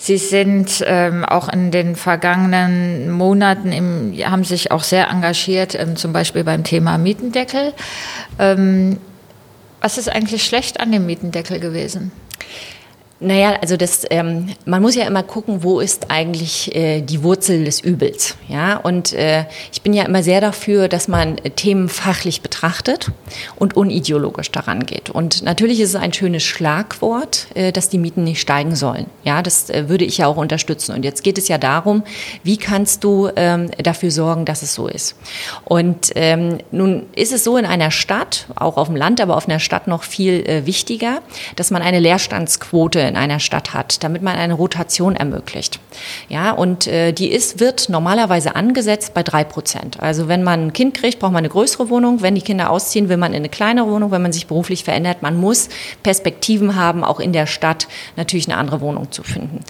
[0.05, 5.97] Sie sind ähm, auch in den vergangenen Monaten im, haben sich auch sehr engagiert, ähm,
[5.97, 7.73] zum Beispiel beim Thema Mietendeckel.
[8.39, 8.99] Ähm,
[9.81, 12.13] was ist eigentlich schlecht an dem Mietendeckel gewesen?
[13.25, 17.65] Naja, also das, ähm, man muss ja immer gucken, wo ist eigentlich äh, die Wurzel
[17.65, 18.37] des Übels.
[18.49, 18.77] Ja?
[18.77, 23.13] Und äh, ich bin ja immer sehr dafür, dass man äh, Themen fachlich betrachtet
[23.57, 25.09] und unideologisch daran geht.
[25.09, 29.07] Und natürlich ist es ein schönes Schlagwort, äh, dass die Mieten nicht steigen sollen.
[29.23, 30.95] Ja, das äh, würde ich ja auch unterstützen.
[30.95, 32.03] Und jetzt geht es ja darum,
[32.43, 35.17] wie kannst du ähm, dafür sorgen, dass es so ist.
[35.65, 39.49] Und ähm, nun ist es so in einer Stadt, auch auf dem Land, aber auf
[39.49, 41.23] einer Stadt noch viel äh, wichtiger,
[41.57, 45.79] dass man eine Leerstandsquote in einer Stadt hat, damit man eine Rotation ermöglicht.
[46.29, 50.01] Ja, und äh, die ist, wird normalerweise angesetzt bei drei Prozent.
[50.01, 52.23] Also wenn man ein Kind kriegt, braucht man eine größere Wohnung.
[52.23, 54.11] Wenn die Kinder ausziehen, will man in eine kleinere Wohnung.
[54.11, 55.69] Wenn man sich beruflich verändert, man muss
[56.03, 59.61] Perspektiven haben, auch in der Stadt natürlich eine andere Wohnung zu finden.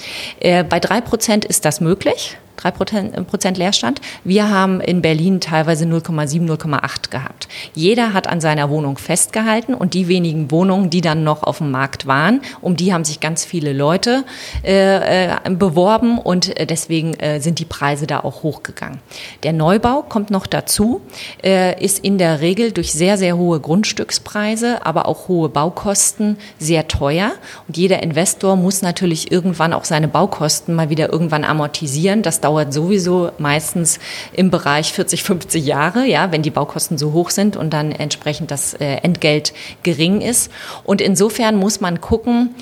[0.41, 4.01] Äh, bei drei Prozent ist das möglich drei Prozent Leerstand.
[4.25, 7.49] Wir haben in Berlin teilweise 0,7, 0,8 gehabt.
[7.75, 11.71] Jeder hat an seiner Wohnung festgehalten und die wenigen Wohnungen, die dann noch auf dem
[11.71, 14.25] Markt waren, um die haben sich ganz viele Leute
[14.65, 18.99] äh, äh beworben und äh, deswegen äh, sind die Preise da auch hochgegangen.
[19.43, 21.01] Der Neubau kommt noch dazu,
[21.43, 26.89] äh, ist in der Regel durch sehr, sehr hohe Grundstückspreise, aber auch hohe Baukosten sehr
[26.89, 27.33] teuer
[27.69, 32.23] und jeder Investor muss natürlich irgendwann auch seine Baukosten mal wieder irgendwann amortisieren.
[32.23, 33.99] Das dauert sowieso meistens
[34.33, 38.51] im Bereich 40, 50 Jahre, ja, wenn die Baukosten so hoch sind und dann entsprechend
[38.51, 40.53] das äh, Entgelt gering ist.
[40.85, 42.55] Und insofern muss man gucken,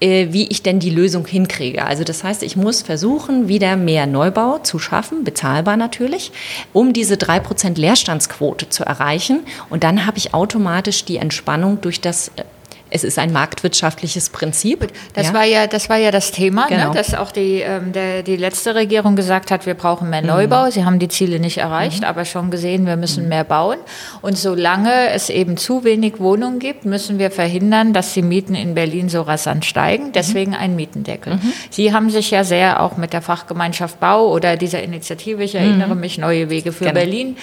[0.00, 1.84] äh, wie ich denn die Lösung hinkriege.
[1.84, 6.32] Also das heißt, ich muss versuchen, wieder mehr Neubau zu schaffen, bezahlbar natürlich,
[6.72, 9.40] um diese drei Prozent Leerstandsquote zu erreichen.
[9.68, 12.44] Und dann habe ich automatisch die Entspannung durch das äh,
[12.90, 14.88] es ist ein marktwirtschaftliches Prinzip.
[15.14, 15.34] Das ja.
[15.34, 16.76] war ja, das war ja das Thema, ne?
[16.76, 16.88] genau.
[16.88, 16.94] ne?
[16.94, 20.66] dass auch die, ähm, der, die letzte Regierung gesagt hat, wir brauchen mehr Neubau.
[20.66, 20.70] Mhm.
[20.72, 22.06] Sie haben die Ziele nicht erreicht, mhm.
[22.06, 23.28] aber schon gesehen, wir müssen mhm.
[23.28, 23.78] mehr bauen.
[24.22, 28.74] Und solange es eben zu wenig Wohnungen gibt, müssen wir verhindern, dass die Mieten in
[28.74, 30.08] Berlin so rasant steigen.
[30.08, 30.12] Mhm.
[30.12, 31.34] Deswegen ein Mietendeckel.
[31.34, 31.52] Mhm.
[31.70, 35.94] Sie haben sich ja sehr auch mit der Fachgemeinschaft Bau oder dieser Initiative, ich erinnere
[35.94, 36.00] mhm.
[36.00, 36.94] mich, Neue Wege für genau.
[36.94, 37.36] Berlin,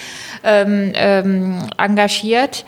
[0.44, 2.64] ähm, ähm, engagiert.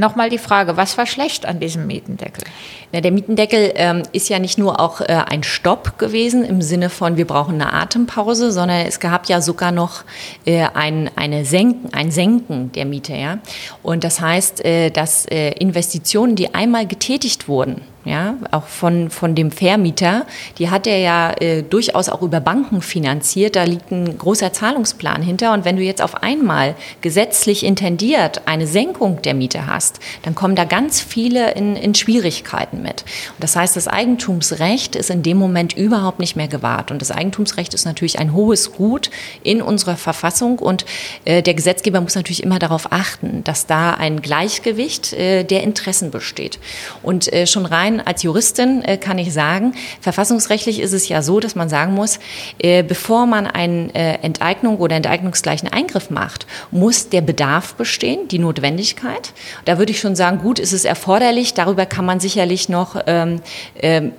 [0.00, 2.42] Nochmal die Frage, was war schlecht an diesem Mietendeckel?
[2.90, 6.88] Na, der Mietendeckel ähm, ist ja nicht nur auch äh, ein Stopp gewesen im Sinne
[6.88, 10.04] von, wir brauchen eine Atempause, sondern es gab ja sogar noch
[10.46, 13.12] äh, ein, eine Senken, ein Senken der Miete.
[13.12, 13.40] Ja?
[13.82, 19.34] Und das heißt, äh, dass äh, Investitionen, die einmal getätigt wurden, ja, auch von, von
[19.34, 20.24] dem Vermieter,
[20.56, 23.56] die hat er ja äh, durchaus auch über Banken finanziert.
[23.56, 25.52] Da liegt ein großer Zahlungsplan hinter.
[25.52, 30.56] Und wenn du jetzt auf einmal gesetzlich intendiert eine Senkung der Miete hast, dann kommen
[30.56, 33.02] da ganz viele in, in Schwierigkeiten mit.
[33.02, 36.90] Und das heißt, das Eigentumsrecht ist in dem Moment überhaupt nicht mehr gewahrt.
[36.90, 39.10] Und das Eigentumsrecht ist natürlich ein hohes Gut
[39.42, 40.58] in unserer Verfassung.
[40.58, 40.86] Und
[41.26, 46.10] äh, der Gesetzgeber muss natürlich immer darauf achten, dass da ein Gleichgewicht äh, der Interessen
[46.10, 46.58] besteht.
[47.02, 51.22] Und äh, schon rein rein als Juristin äh, kann ich sagen, verfassungsrechtlich ist es ja
[51.22, 52.18] so, dass man sagen muss,
[52.58, 58.38] äh, bevor man eine äh, Enteignung oder enteignungsgleichen Eingriff macht, muss der Bedarf bestehen, die
[58.38, 59.32] Notwendigkeit.
[59.64, 63.40] Da würde ich schon sagen, gut, ist es erforderlich, darüber kann man sicherlich noch ähm,
[63.80, 64.12] ähm,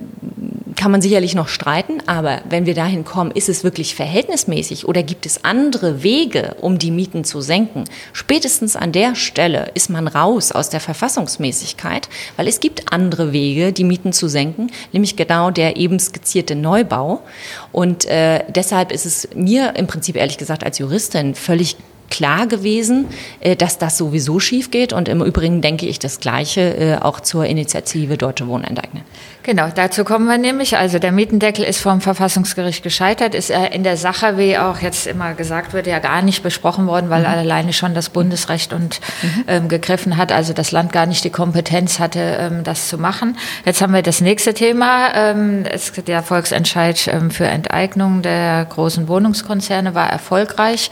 [0.82, 5.04] kann man sicherlich noch streiten, aber wenn wir dahin kommen, ist es wirklich verhältnismäßig oder
[5.04, 7.84] gibt es andere Wege, um die Mieten zu senken?
[8.12, 13.72] Spätestens an der Stelle ist man raus aus der Verfassungsmäßigkeit, weil es gibt andere Wege,
[13.72, 17.22] die Mieten zu senken, nämlich genau der eben skizzierte Neubau.
[17.70, 21.76] Und äh, deshalb ist es mir im Prinzip ehrlich gesagt als Juristin völlig
[22.10, 23.06] klar gewesen,
[23.38, 24.92] äh, dass das sowieso schief geht.
[24.92, 29.02] Und im Übrigen denke ich das Gleiche äh, auch zur Initiative Deutsche Wohnen enteignen.
[29.44, 30.76] Genau, dazu kommen wir nämlich.
[30.76, 35.34] Also der Mietendeckel ist vom Verfassungsgericht gescheitert, ist in der Sache, wie auch jetzt immer
[35.34, 37.26] gesagt wird, ja gar nicht besprochen worden, weil mhm.
[37.26, 39.44] alleine schon das Bundesrecht und mhm.
[39.48, 43.36] ähm, gegriffen hat, also das Land gar nicht die Kompetenz hatte, ähm, das zu machen.
[43.64, 45.12] Jetzt haben wir das nächste Thema.
[45.14, 50.90] Ähm, es, der Volksentscheid ähm, für Enteignung der großen Wohnungskonzerne war erfolgreich.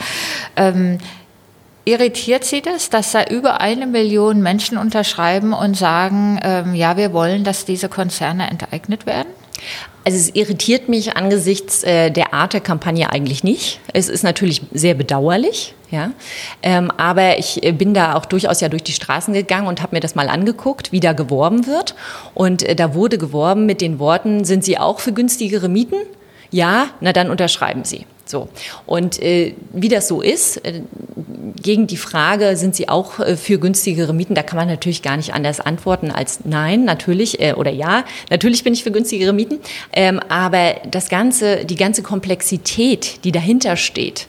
[0.57, 0.99] Ähm,
[1.85, 7.13] Irritiert Sie das, dass da über eine Million Menschen unterschreiben und sagen, ähm, ja, wir
[7.13, 9.29] wollen, dass diese Konzerne enteignet werden?
[10.05, 13.81] Also es irritiert mich angesichts äh, der Art der Kampagne eigentlich nicht.
[13.93, 16.13] Es ist natürlich sehr bedauerlich, ja.
[16.63, 19.97] Ähm, aber ich äh, bin da auch durchaus ja durch die Straßen gegangen und habe
[19.97, 21.95] mir das mal angeguckt, wie da geworben wird.
[22.35, 25.97] Und äh, da wurde geworben mit den Worten: Sind Sie auch für günstigere Mieten?
[26.51, 28.07] Ja, na dann unterschreiben Sie.
[28.31, 28.49] So.
[28.87, 30.83] Und äh, wie das so ist, äh,
[31.61, 35.17] gegen die Frage, sind Sie auch äh, für günstigere Mieten, da kann man natürlich gar
[35.17, 39.59] nicht anders antworten als nein, natürlich, äh, oder ja, natürlich bin ich für günstigere Mieten.
[39.93, 44.29] Ähm, aber das ganze, die ganze Komplexität, die dahinter steht,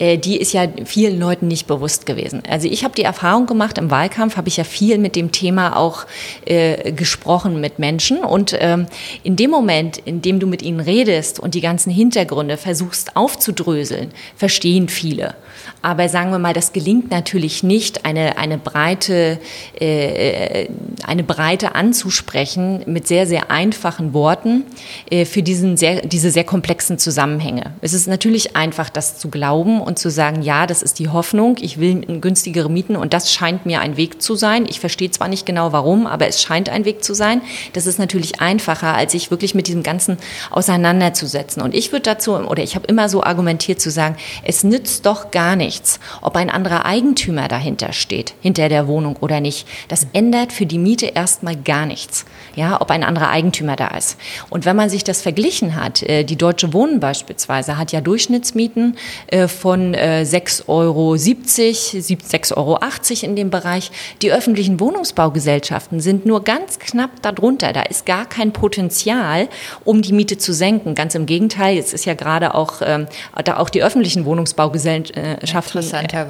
[0.00, 2.42] äh, die ist ja vielen Leuten nicht bewusst gewesen.
[2.48, 5.76] Also ich habe die Erfahrung gemacht, im Wahlkampf habe ich ja viel mit dem Thema
[5.76, 6.06] auch
[6.46, 8.24] äh, gesprochen mit Menschen.
[8.24, 8.86] Und ähm,
[9.22, 14.10] in dem Moment, in dem du mit ihnen redest und die ganzen Hintergründe versuchst aufzudröseln,
[14.34, 15.34] verstehen viele.
[15.82, 19.38] Aber sagen wir mal, das gelingt natürlich nicht, eine, eine, Breite,
[19.78, 20.68] äh,
[21.04, 24.64] eine Breite anzusprechen mit sehr, sehr einfachen Worten
[25.10, 27.72] äh, für diesen sehr, diese sehr komplexen Zusammenhänge.
[27.80, 31.56] Es ist natürlich einfach, das zu glauben und zu sagen, ja, das ist die Hoffnung,
[31.60, 34.66] ich will günstigere Mieten und das scheint mir ein Weg zu sein.
[34.68, 37.42] Ich verstehe zwar nicht genau warum, aber es scheint ein Weg zu sein.
[37.72, 40.18] Das ist natürlich einfacher, als sich wirklich mit diesem Ganzen
[40.50, 41.62] auseinanderzusetzen.
[41.62, 45.30] Und ich würde dazu, oder ich habe immer so argumentiert zu sagen, es nützt doch
[45.30, 49.66] gar nichts, ob ein anderer Eigentümer dahinter steht, hinter der Wohnung oder nicht.
[49.88, 54.18] Das ändert für die Miete erstmal gar nichts, ja, ob ein anderer Eigentümer da ist.
[54.50, 58.96] Und wenn man sich das verglichen hat, äh, die Deutsche Wohnen beispielsweise hat ja Durchschnittsmieten
[59.28, 62.78] äh, von von 6,70 Euro, 6,80 Euro
[63.22, 63.90] in dem Bereich.
[64.20, 67.72] Die öffentlichen Wohnungsbaugesellschaften sind nur ganz knapp darunter.
[67.72, 69.48] Da ist gar kein Potenzial,
[69.84, 70.94] um die Miete zu senken.
[70.94, 73.06] Ganz im Gegenteil, jetzt ist ja gerade auch, ähm,
[73.44, 75.39] da auch die öffentlichen Wohnungsbaugesellschaften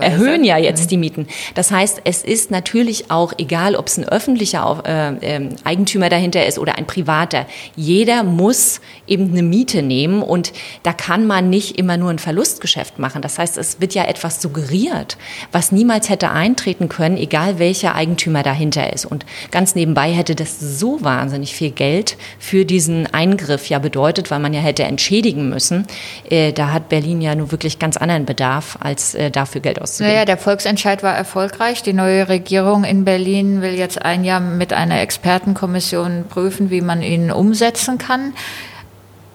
[0.01, 1.27] erhöhen ja jetzt die Mieten.
[1.55, 6.47] Das heißt, es ist natürlich auch egal, ob es ein öffentlicher äh, äh, Eigentümer dahinter
[6.47, 7.47] ist oder ein privater.
[7.77, 12.99] Jeder muss eben eine Miete nehmen und da kann man nicht immer nur ein Verlustgeschäft
[12.99, 13.23] machen.
[13.23, 15.17] Das heißt, es wird ja etwas suggeriert,
[15.53, 19.05] was niemals hätte eintreten können, egal welcher Eigentümer dahinter ist.
[19.05, 24.39] Und ganz nebenbei hätte das so wahnsinnig viel Geld für diesen Eingriff ja bedeutet, weil
[24.39, 25.87] man ja hätte entschädigen müssen.
[26.29, 30.13] Äh, da hat Berlin ja nur wirklich ganz anderen Bedarf, als äh, dafür Geld auszugeben.
[30.13, 31.83] Naja, der Volksentscheid war erfolgreich.
[31.83, 37.03] Die neue Regierung in Berlin will jetzt ein Jahr mit einer Expertenkommission prüfen, wie man
[37.03, 38.35] ihn umsetzen kann.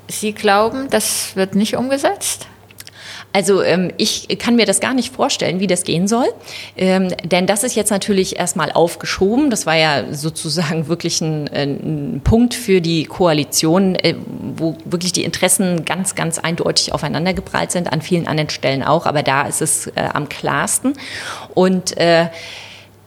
[0.07, 2.47] Sie glauben, das wird nicht umgesetzt?
[3.35, 6.27] Also ähm, ich kann mir das gar nicht vorstellen, wie das gehen soll.
[6.77, 9.49] Ähm, denn das ist jetzt natürlich erstmal aufgeschoben.
[9.49, 14.15] Das war ja sozusagen wirklich ein, ein Punkt für die Koalition, äh,
[14.55, 19.05] wo wirklich die Interessen ganz, ganz eindeutig aufeinandergeprallt sind, an vielen anderen Stellen auch.
[19.05, 20.93] Aber da ist es äh, am klarsten.
[21.53, 22.27] Und äh,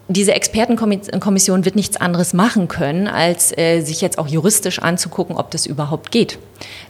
[0.09, 5.51] diese Expertenkommission wird nichts anderes machen können, als äh, sich jetzt auch juristisch anzugucken, ob
[5.51, 6.39] das überhaupt geht.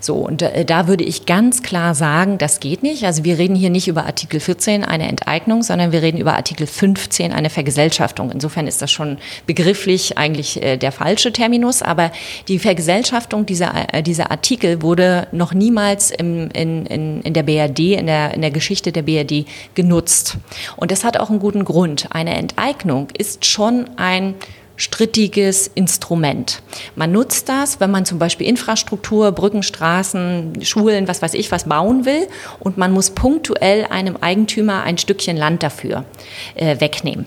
[0.01, 3.05] So, und äh, da würde ich ganz klar sagen, das geht nicht.
[3.05, 6.67] Also wir reden hier nicht über Artikel 14, eine Enteignung, sondern wir reden über Artikel
[6.67, 8.31] 15, eine Vergesellschaftung.
[8.31, 12.13] Insofern ist das schon begrifflich eigentlich äh, der falsche Terminus, aber
[12.47, 17.81] die Vergesellschaftung dieser, äh, dieser Artikel wurde noch niemals im, in, in, in der BRD,
[17.99, 20.37] in der, in der Geschichte der BRD genutzt.
[20.77, 22.07] Und das hat auch einen guten Grund.
[22.11, 24.35] Eine Enteignung ist schon ein
[24.79, 26.63] strittiges Instrument.
[26.95, 31.65] Man nutzt das, wenn man zum Beispiel Infrastruktur, Brücken, Straßen, Schulen, was weiß ich, was
[31.65, 32.29] bauen will
[32.61, 36.05] und man muss punktuell einem Eigentümer ein Stückchen Land dafür
[36.55, 37.27] äh, wegnehmen.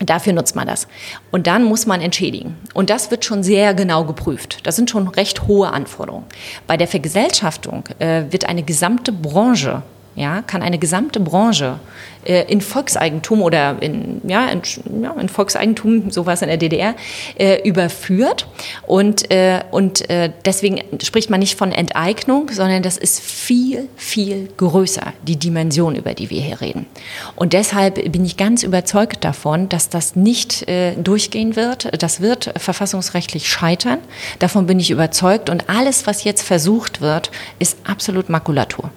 [0.00, 0.88] Dafür nutzt man das.
[1.30, 2.56] Und dann muss man entschädigen.
[2.74, 4.58] Und das wird schon sehr genau geprüft.
[4.64, 6.24] Das sind schon recht hohe Anforderungen.
[6.66, 9.82] Bei der Vergesellschaftung äh, wird eine gesamte Branche
[10.14, 11.78] ja, kann eine gesamte Branche
[12.24, 14.62] äh, in Volkseigentum oder in, ja, in,
[15.02, 16.94] ja, in Volkseigentum, sowas in der DDR,
[17.38, 18.46] äh, überführt.
[18.86, 24.48] Und, äh, und äh, deswegen spricht man nicht von Enteignung, sondern das ist viel, viel
[24.56, 26.86] größer, die Dimension, über die wir hier reden.
[27.34, 32.02] Und deshalb bin ich ganz überzeugt davon, dass das nicht äh, durchgehen wird.
[32.02, 33.98] Das wird verfassungsrechtlich scheitern.
[34.38, 35.48] Davon bin ich überzeugt.
[35.48, 38.90] Und alles, was jetzt versucht wird, ist absolut Makulatur.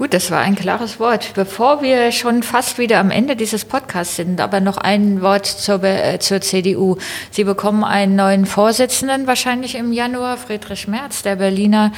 [0.00, 1.32] Gut, das war ein klares Wort.
[1.34, 5.84] Bevor wir schon fast wieder am Ende dieses Podcasts sind, aber noch ein Wort zur,
[5.84, 6.96] äh, zur CDU.
[7.30, 11.92] Sie bekommen einen neuen Vorsitzenden wahrscheinlich im Januar, Friedrich Merz, der Berliner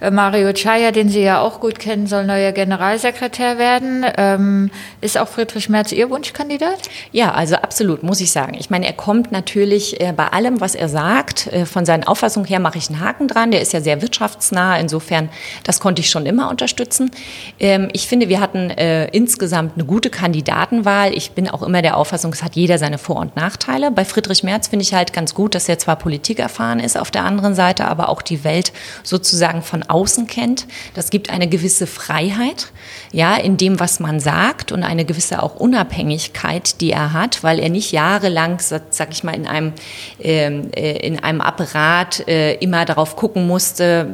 [0.00, 4.06] äh, Mario Chaya, den Sie ja auch gut kennen, soll neuer Generalsekretär werden.
[4.16, 4.70] Ähm,
[5.02, 6.78] ist auch Friedrich Merz Ihr Wunschkandidat?
[7.10, 8.54] Ja, also absolut, muss ich sagen.
[8.58, 12.48] Ich meine, er kommt natürlich äh, bei allem, was er sagt, äh, von seinen Auffassungen
[12.48, 13.50] her mache ich einen Haken dran.
[13.50, 14.78] Der ist ja sehr wirtschaftsnah.
[14.78, 15.28] Insofern,
[15.64, 17.10] das konnte ich schon immer unterstützen.
[17.58, 21.14] Ähm, ich finde, wir hatten äh, insgesamt eine gute Kandidatenwahl.
[21.14, 23.90] Ich bin auch immer der Auffassung, es hat jeder seine Vor- und Nachteile.
[23.90, 27.10] Bei Friedrich Merz finde ich halt ganz gut, dass er zwar Politik erfahren ist auf
[27.10, 30.66] der anderen Seite, aber auch die Welt sozusagen von außen kennt.
[30.94, 32.72] Das gibt eine gewisse Freiheit,
[33.12, 37.58] ja, in dem, was man sagt und eine gewisse auch Unabhängigkeit, die er hat, weil
[37.58, 39.72] er nicht jahrelang, sag ich mal, in einem,
[40.20, 44.08] ähm, äh, in einem Apparat äh, immer darauf gucken musste,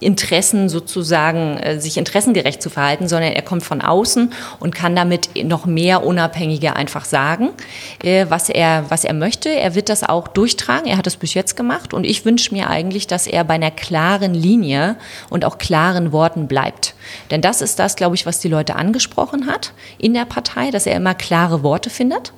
[0.00, 5.30] Interessen sozusagen, äh, sich interessengerecht zu verhalten, sondern er kommt von außen und kann damit
[5.44, 7.50] noch mehr unabhängiger einfach sagen,
[8.02, 9.50] äh, was er, was er möchte.
[9.50, 10.86] Er wird das auch durchtragen.
[10.86, 13.70] Er hat das bis jetzt gemacht und ich wünsche mir eigentlich, dass er bei einer
[13.70, 14.96] klaren Linie
[15.30, 16.94] und auch klaren Worten bleibt.
[17.30, 20.86] Denn das ist das, glaube ich, was die Leute angesprochen hat in der Partei, dass
[20.86, 22.32] er immer klare Worte findet.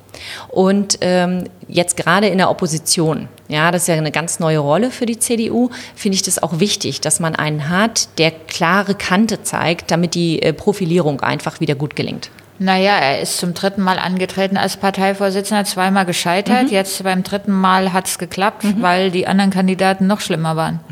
[0.48, 4.90] Und ähm, jetzt gerade in der Opposition, ja, das ist ja eine ganz neue Rolle
[4.90, 9.42] für die CDU, finde ich das auch wichtig, dass man einen hat, der klare Kante
[9.42, 12.30] zeigt, damit die äh, Profilierung einfach wieder gut gelingt.
[12.58, 16.64] Naja, er ist zum dritten Mal angetreten als Parteivorsitzender, zweimal gescheitert.
[16.64, 16.68] Mhm.
[16.68, 18.82] Jetzt beim dritten Mal hat es geklappt, mhm.
[18.82, 20.80] weil die anderen Kandidaten noch schlimmer waren.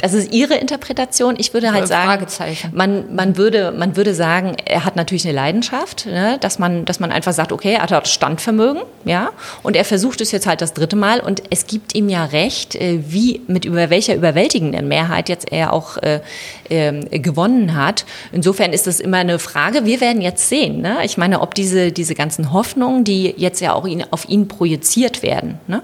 [0.00, 1.36] Das ist Ihre Interpretation.
[1.38, 2.26] Ich würde halt sagen,
[2.72, 6.38] man, man, würde, man würde sagen, er hat natürlich eine Leidenschaft, ne?
[6.40, 9.30] dass, man, dass man einfach sagt, okay, er hat Standvermögen, ja,
[9.62, 12.74] und er versucht es jetzt halt das dritte Mal und es gibt ihm ja recht,
[12.74, 16.20] äh, wie, mit über welcher überwältigenden Mehrheit jetzt er auch äh,
[16.68, 18.04] äh, gewonnen hat.
[18.32, 19.84] Insofern ist das immer eine Frage.
[19.84, 20.91] Wir werden jetzt sehen, ne?
[21.02, 25.22] Ich meine, ob diese, diese ganzen Hoffnungen, die jetzt ja auch ihn, auf ihn projiziert
[25.22, 25.82] werden, ne?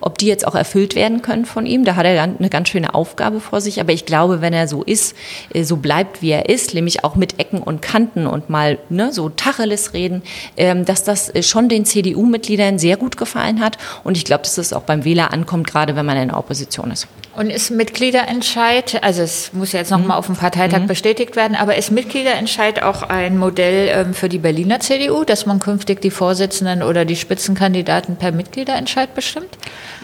[0.00, 2.94] ob die jetzt auch erfüllt werden können von ihm, da hat er eine ganz schöne
[2.94, 3.80] Aufgabe vor sich.
[3.80, 5.14] Aber ich glaube, wenn er so ist,
[5.54, 9.12] äh, so bleibt, wie er ist, nämlich auch mit Ecken und Kanten und mal ne,
[9.12, 10.22] so Tacheles reden,
[10.56, 13.78] ähm, dass das äh, schon den CDU-Mitgliedern sehr gut gefallen hat.
[14.04, 16.90] Und ich glaube, dass es auch beim Wähler ankommt, gerade wenn man in der Opposition
[16.90, 17.08] ist.
[17.40, 20.08] Und ist Mitgliederentscheid, also es muss jetzt noch mhm.
[20.08, 20.88] mal auf dem Parteitag mhm.
[20.88, 25.58] bestätigt werden, aber ist Mitgliederentscheid auch ein Modell ähm, für die Berliner CDU, dass man
[25.58, 29.48] künftig die Vorsitzenden oder die Spitzenkandidaten per Mitgliederentscheid bestimmt?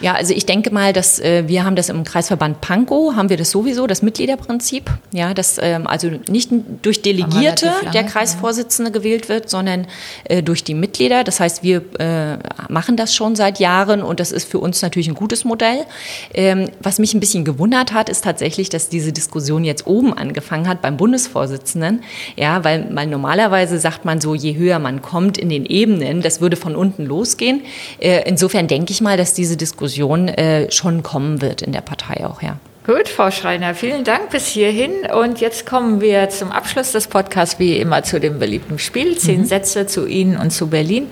[0.01, 3.37] Ja, also ich denke mal, dass äh, wir haben das im Kreisverband Pankow, haben wir
[3.37, 6.49] das sowieso, das Mitgliederprinzip, ja, dass ähm, also nicht
[6.81, 8.97] durch Delegierte lange, der Kreisvorsitzende ja.
[8.97, 9.85] gewählt wird, sondern
[10.23, 11.23] äh, durch die Mitglieder.
[11.23, 15.07] Das heißt, wir äh, machen das schon seit Jahren und das ist für uns natürlich
[15.07, 15.85] ein gutes Modell.
[16.33, 20.67] Ähm, was mich ein bisschen gewundert hat, ist tatsächlich, dass diese Diskussion jetzt oben angefangen
[20.67, 22.03] hat beim Bundesvorsitzenden,
[22.35, 26.41] ja, weil, weil normalerweise sagt man so, je höher man kommt in den Ebenen, das
[26.41, 27.61] würde von unten losgehen.
[27.99, 31.81] Äh, insofern denke ich mal, dass diese Diskussion Diskussion äh, schon kommen wird in der
[31.81, 32.57] Partei auch, ja.
[32.85, 34.91] Gut, Frau Schreiner, vielen Dank bis hierhin.
[35.13, 39.17] Und jetzt kommen wir zum Abschluss des Podcasts wie immer zu dem beliebten Spiel.
[39.17, 39.45] Zehn mhm.
[39.45, 41.07] Sätze zu Ihnen und zu Berlin,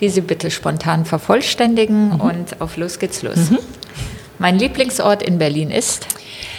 [0.00, 2.14] die Sie bitte spontan vervollständigen.
[2.14, 2.20] Mhm.
[2.20, 3.50] Und auf los geht's los.
[3.50, 3.58] Mhm.
[4.40, 6.06] Mein Lieblingsort in Berlin ist?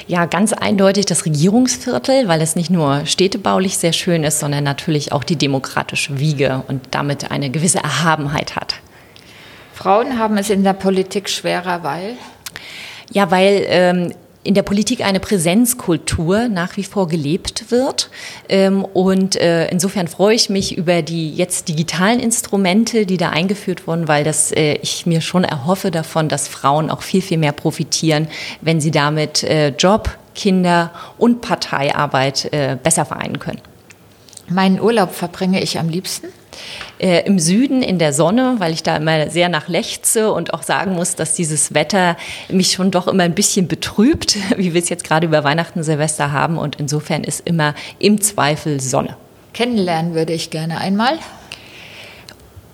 [0.05, 5.11] Ja, ganz eindeutig das Regierungsviertel, weil es nicht nur städtebaulich sehr schön ist, sondern natürlich
[5.11, 8.75] auch die demokratische Wiege und damit eine gewisse Erhabenheit hat.
[9.73, 12.17] Frauen haben es in der Politik schwerer, weil?
[13.11, 18.09] Ja, weil ähm, in der Politik eine Präsenzkultur nach wie vor gelebt wird.
[18.49, 23.87] Ähm, und äh, insofern freue ich mich über die jetzt digitalen Instrumente, die da eingeführt
[23.87, 27.51] wurden, weil das äh, ich mir schon erhoffe davon, dass Frauen auch viel, viel mehr
[27.51, 28.27] profitieren,
[28.61, 32.49] wenn sie damit äh, Job, Kinder und Parteiarbeit
[32.83, 33.59] besser vereinen können.
[34.47, 36.27] Meinen Urlaub verbringe ich am liebsten?
[36.99, 40.63] Äh, im Süden in der Sonne, weil ich da immer sehr nach lechze und auch
[40.63, 42.17] sagen muss, dass dieses Wetter
[42.49, 46.31] mich schon doch immer ein bisschen betrübt, wie wir es jetzt gerade über Weihnachten, Silvester
[46.31, 46.57] haben.
[46.57, 49.15] Und insofern ist immer im Zweifel Sonne.
[49.53, 51.17] Kennenlernen würde ich gerne einmal.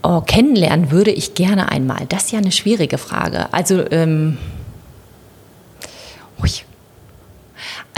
[0.04, 2.06] Oh, kennenlernen würde ich gerne einmal.
[2.08, 3.52] Das ist ja eine schwierige Frage.
[3.52, 4.38] Also, ähm,
[6.42, 6.50] ui.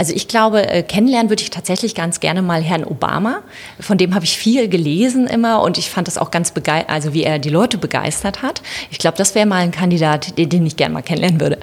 [0.00, 3.42] Also ich glaube, äh, kennenlernen würde ich tatsächlich ganz gerne mal Herrn Obama.
[3.78, 7.12] Von dem habe ich viel gelesen immer und ich fand das auch ganz begeistert, also
[7.12, 8.62] wie er die Leute begeistert hat.
[8.90, 11.58] Ich glaube, das wäre mal ein Kandidat, den, ich gerne mal kennenlernen würde.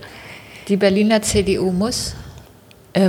[0.68, 2.14] Die Berliner CDU muss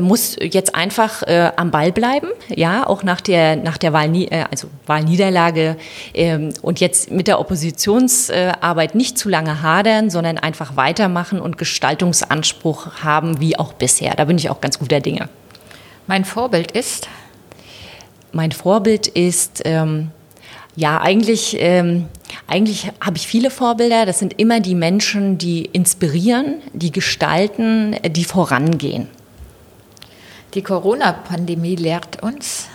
[0.01, 4.45] muss jetzt einfach äh, am Ball bleiben, ja, auch nach der, nach der Wahl, äh,
[4.51, 5.77] also Wahlniederlage
[6.13, 13.03] ähm, und jetzt mit der Oppositionsarbeit nicht zu lange hadern, sondern einfach weitermachen und Gestaltungsanspruch
[13.03, 14.15] haben wie auch bisher.
[14.15, 15.29] Da bin ich auch ganz guter Dinge.
[16.07, 17.09] Mein Vorbild ist?
[18.33, 20.11] Mein Vorbild ist, ähm,
[20.77, 22.07] ja, eigentlich, ähm,
[22.47, 24.07] eigentlich habe ich viele Vorbilder.
[24.07, 29.09] Das sind immer die Menschen, die inspirieren, die gestalten, die vorangehen.
[30.55, 32.69] Die Corona-Pandemie lehrt uns,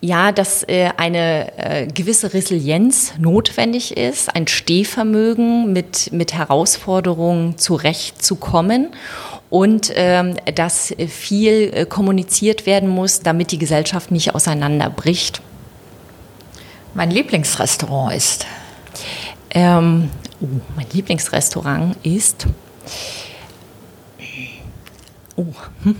[0.00, 8.88] ja, dass äh, eine äh, gewisse Resilienz notwendig ist, ein Stehvermögen mit, mit Herausforderungen zurechtzukommen
[9.50, 15.42] und ähm, dass viel äh, kommuniziert werden muss, damit die Gesellschaft nicht auseinanderbricht.
[16.94, 18.46] Mein Lieblingsrestaurant ist?
[19.50, 22.46] Ähm, oh, mein Lieblingsrestaurant ist
[25.38, 25.44] Oh.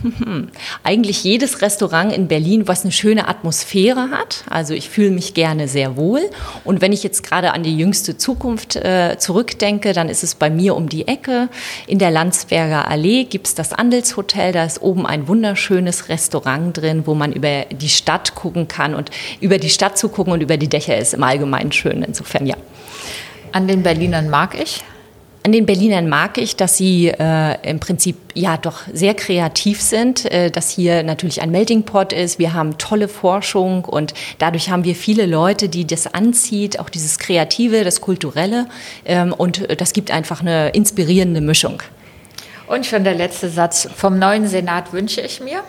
[0.83, 4.43] Eigentlich jedes Restaurant in Berlin, was eine schöne Atmosphäre hat.
[4.49, 6.21] Also ich fühle mich gerne sehr wohl.
[6.63, 10.49] Und wenn ich jetzt gerade an die jüngste Zukunft äh, zurückdenke, dann ist es bei
[10.49, 11.49] mir um die Ecke.
[11.85, 14.53] In der Landsberger Allee gibt es das Andelshotel.
[14.53, 18.95] Da ist oben ein wunderschönes Restaurant drin, wo man über die Stadt gucken kann.
[18.95, 22.01] Und über die Stadt zu gucken und über die Dächer ist im Allgemeinen schön.
[22.01, 22.55] Insofern ja.
[23.51, 24.83] An den Berlinern mag ich.
[25.47, 30.29] An den Berlinern mag ich, dass sie äh, im Prinzip ja doch sehr kreativ sind,
[30.29, 32.37] äh, dass hier natürlich ein Melting Pot ist.
[32.37, 37.17] Wir haben tolle Forschung und dadurch haben wir viele Leute, die das anzieht, auch dieses
[37.17, 38.67] Kreative, das Kulturelle.
[39.05, 41.81] Ähm, und das gibt einfach eine inspirierende Mischung.
[42.67, 43.87] Und schon der letzte Satz.
[43.95, 45.63] Vom neuen Senat wünsche ich mir.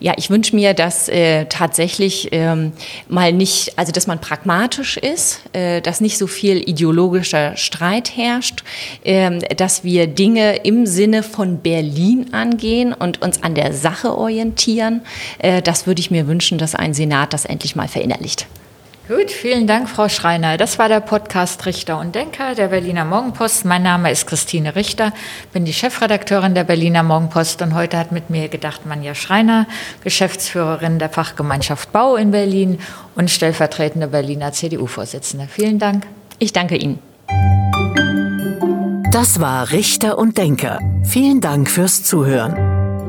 [0.00, 2.72] Ja, ich wünsche mir, dass äh, tatsächlich ähm,
[3.08, 8.64] mal nicht, also dass man pragmatisch ist, äh, dass nicht so viel ideologischer Streit herrscht,
[9.04, 15.02] äh, dass wir Dinge im Sinne von Berlin angehen und uns an der Sache orientieren.
[15.38, 18.46] Äh, das würde ich mir wünschen, dass ein Senat das endlich mal verinnerlicht.
[19.06, 20.56] Gut, vielen Dank, Frau Schreiner.
[20.56, 23.66] Das war der Podcast Richter und Denker der Berliner Morgenpost.
[23.66, 25.12] Mein Name ist Christine Richter,
[25.52, 29.66] bin die Chefredakteurin der Berliner Morgenpost und heute hat mit mir gedacht Manja Schreiner,
[30.02, 32.78] Geschäftsführerin der Fachgemeinschaft Bau in Berlin
[33.14, 35.48] und stellvertretende Berliner CDU-Vorsitzende.
[35.50, 36.06] Vielen Dank.
[36.38, 36.98] Ich danke Ihnen.
[39.12, 40.78] Das war Richter und Denker.
[41.02, 42.73] Vielen Dank fürs Zuhören.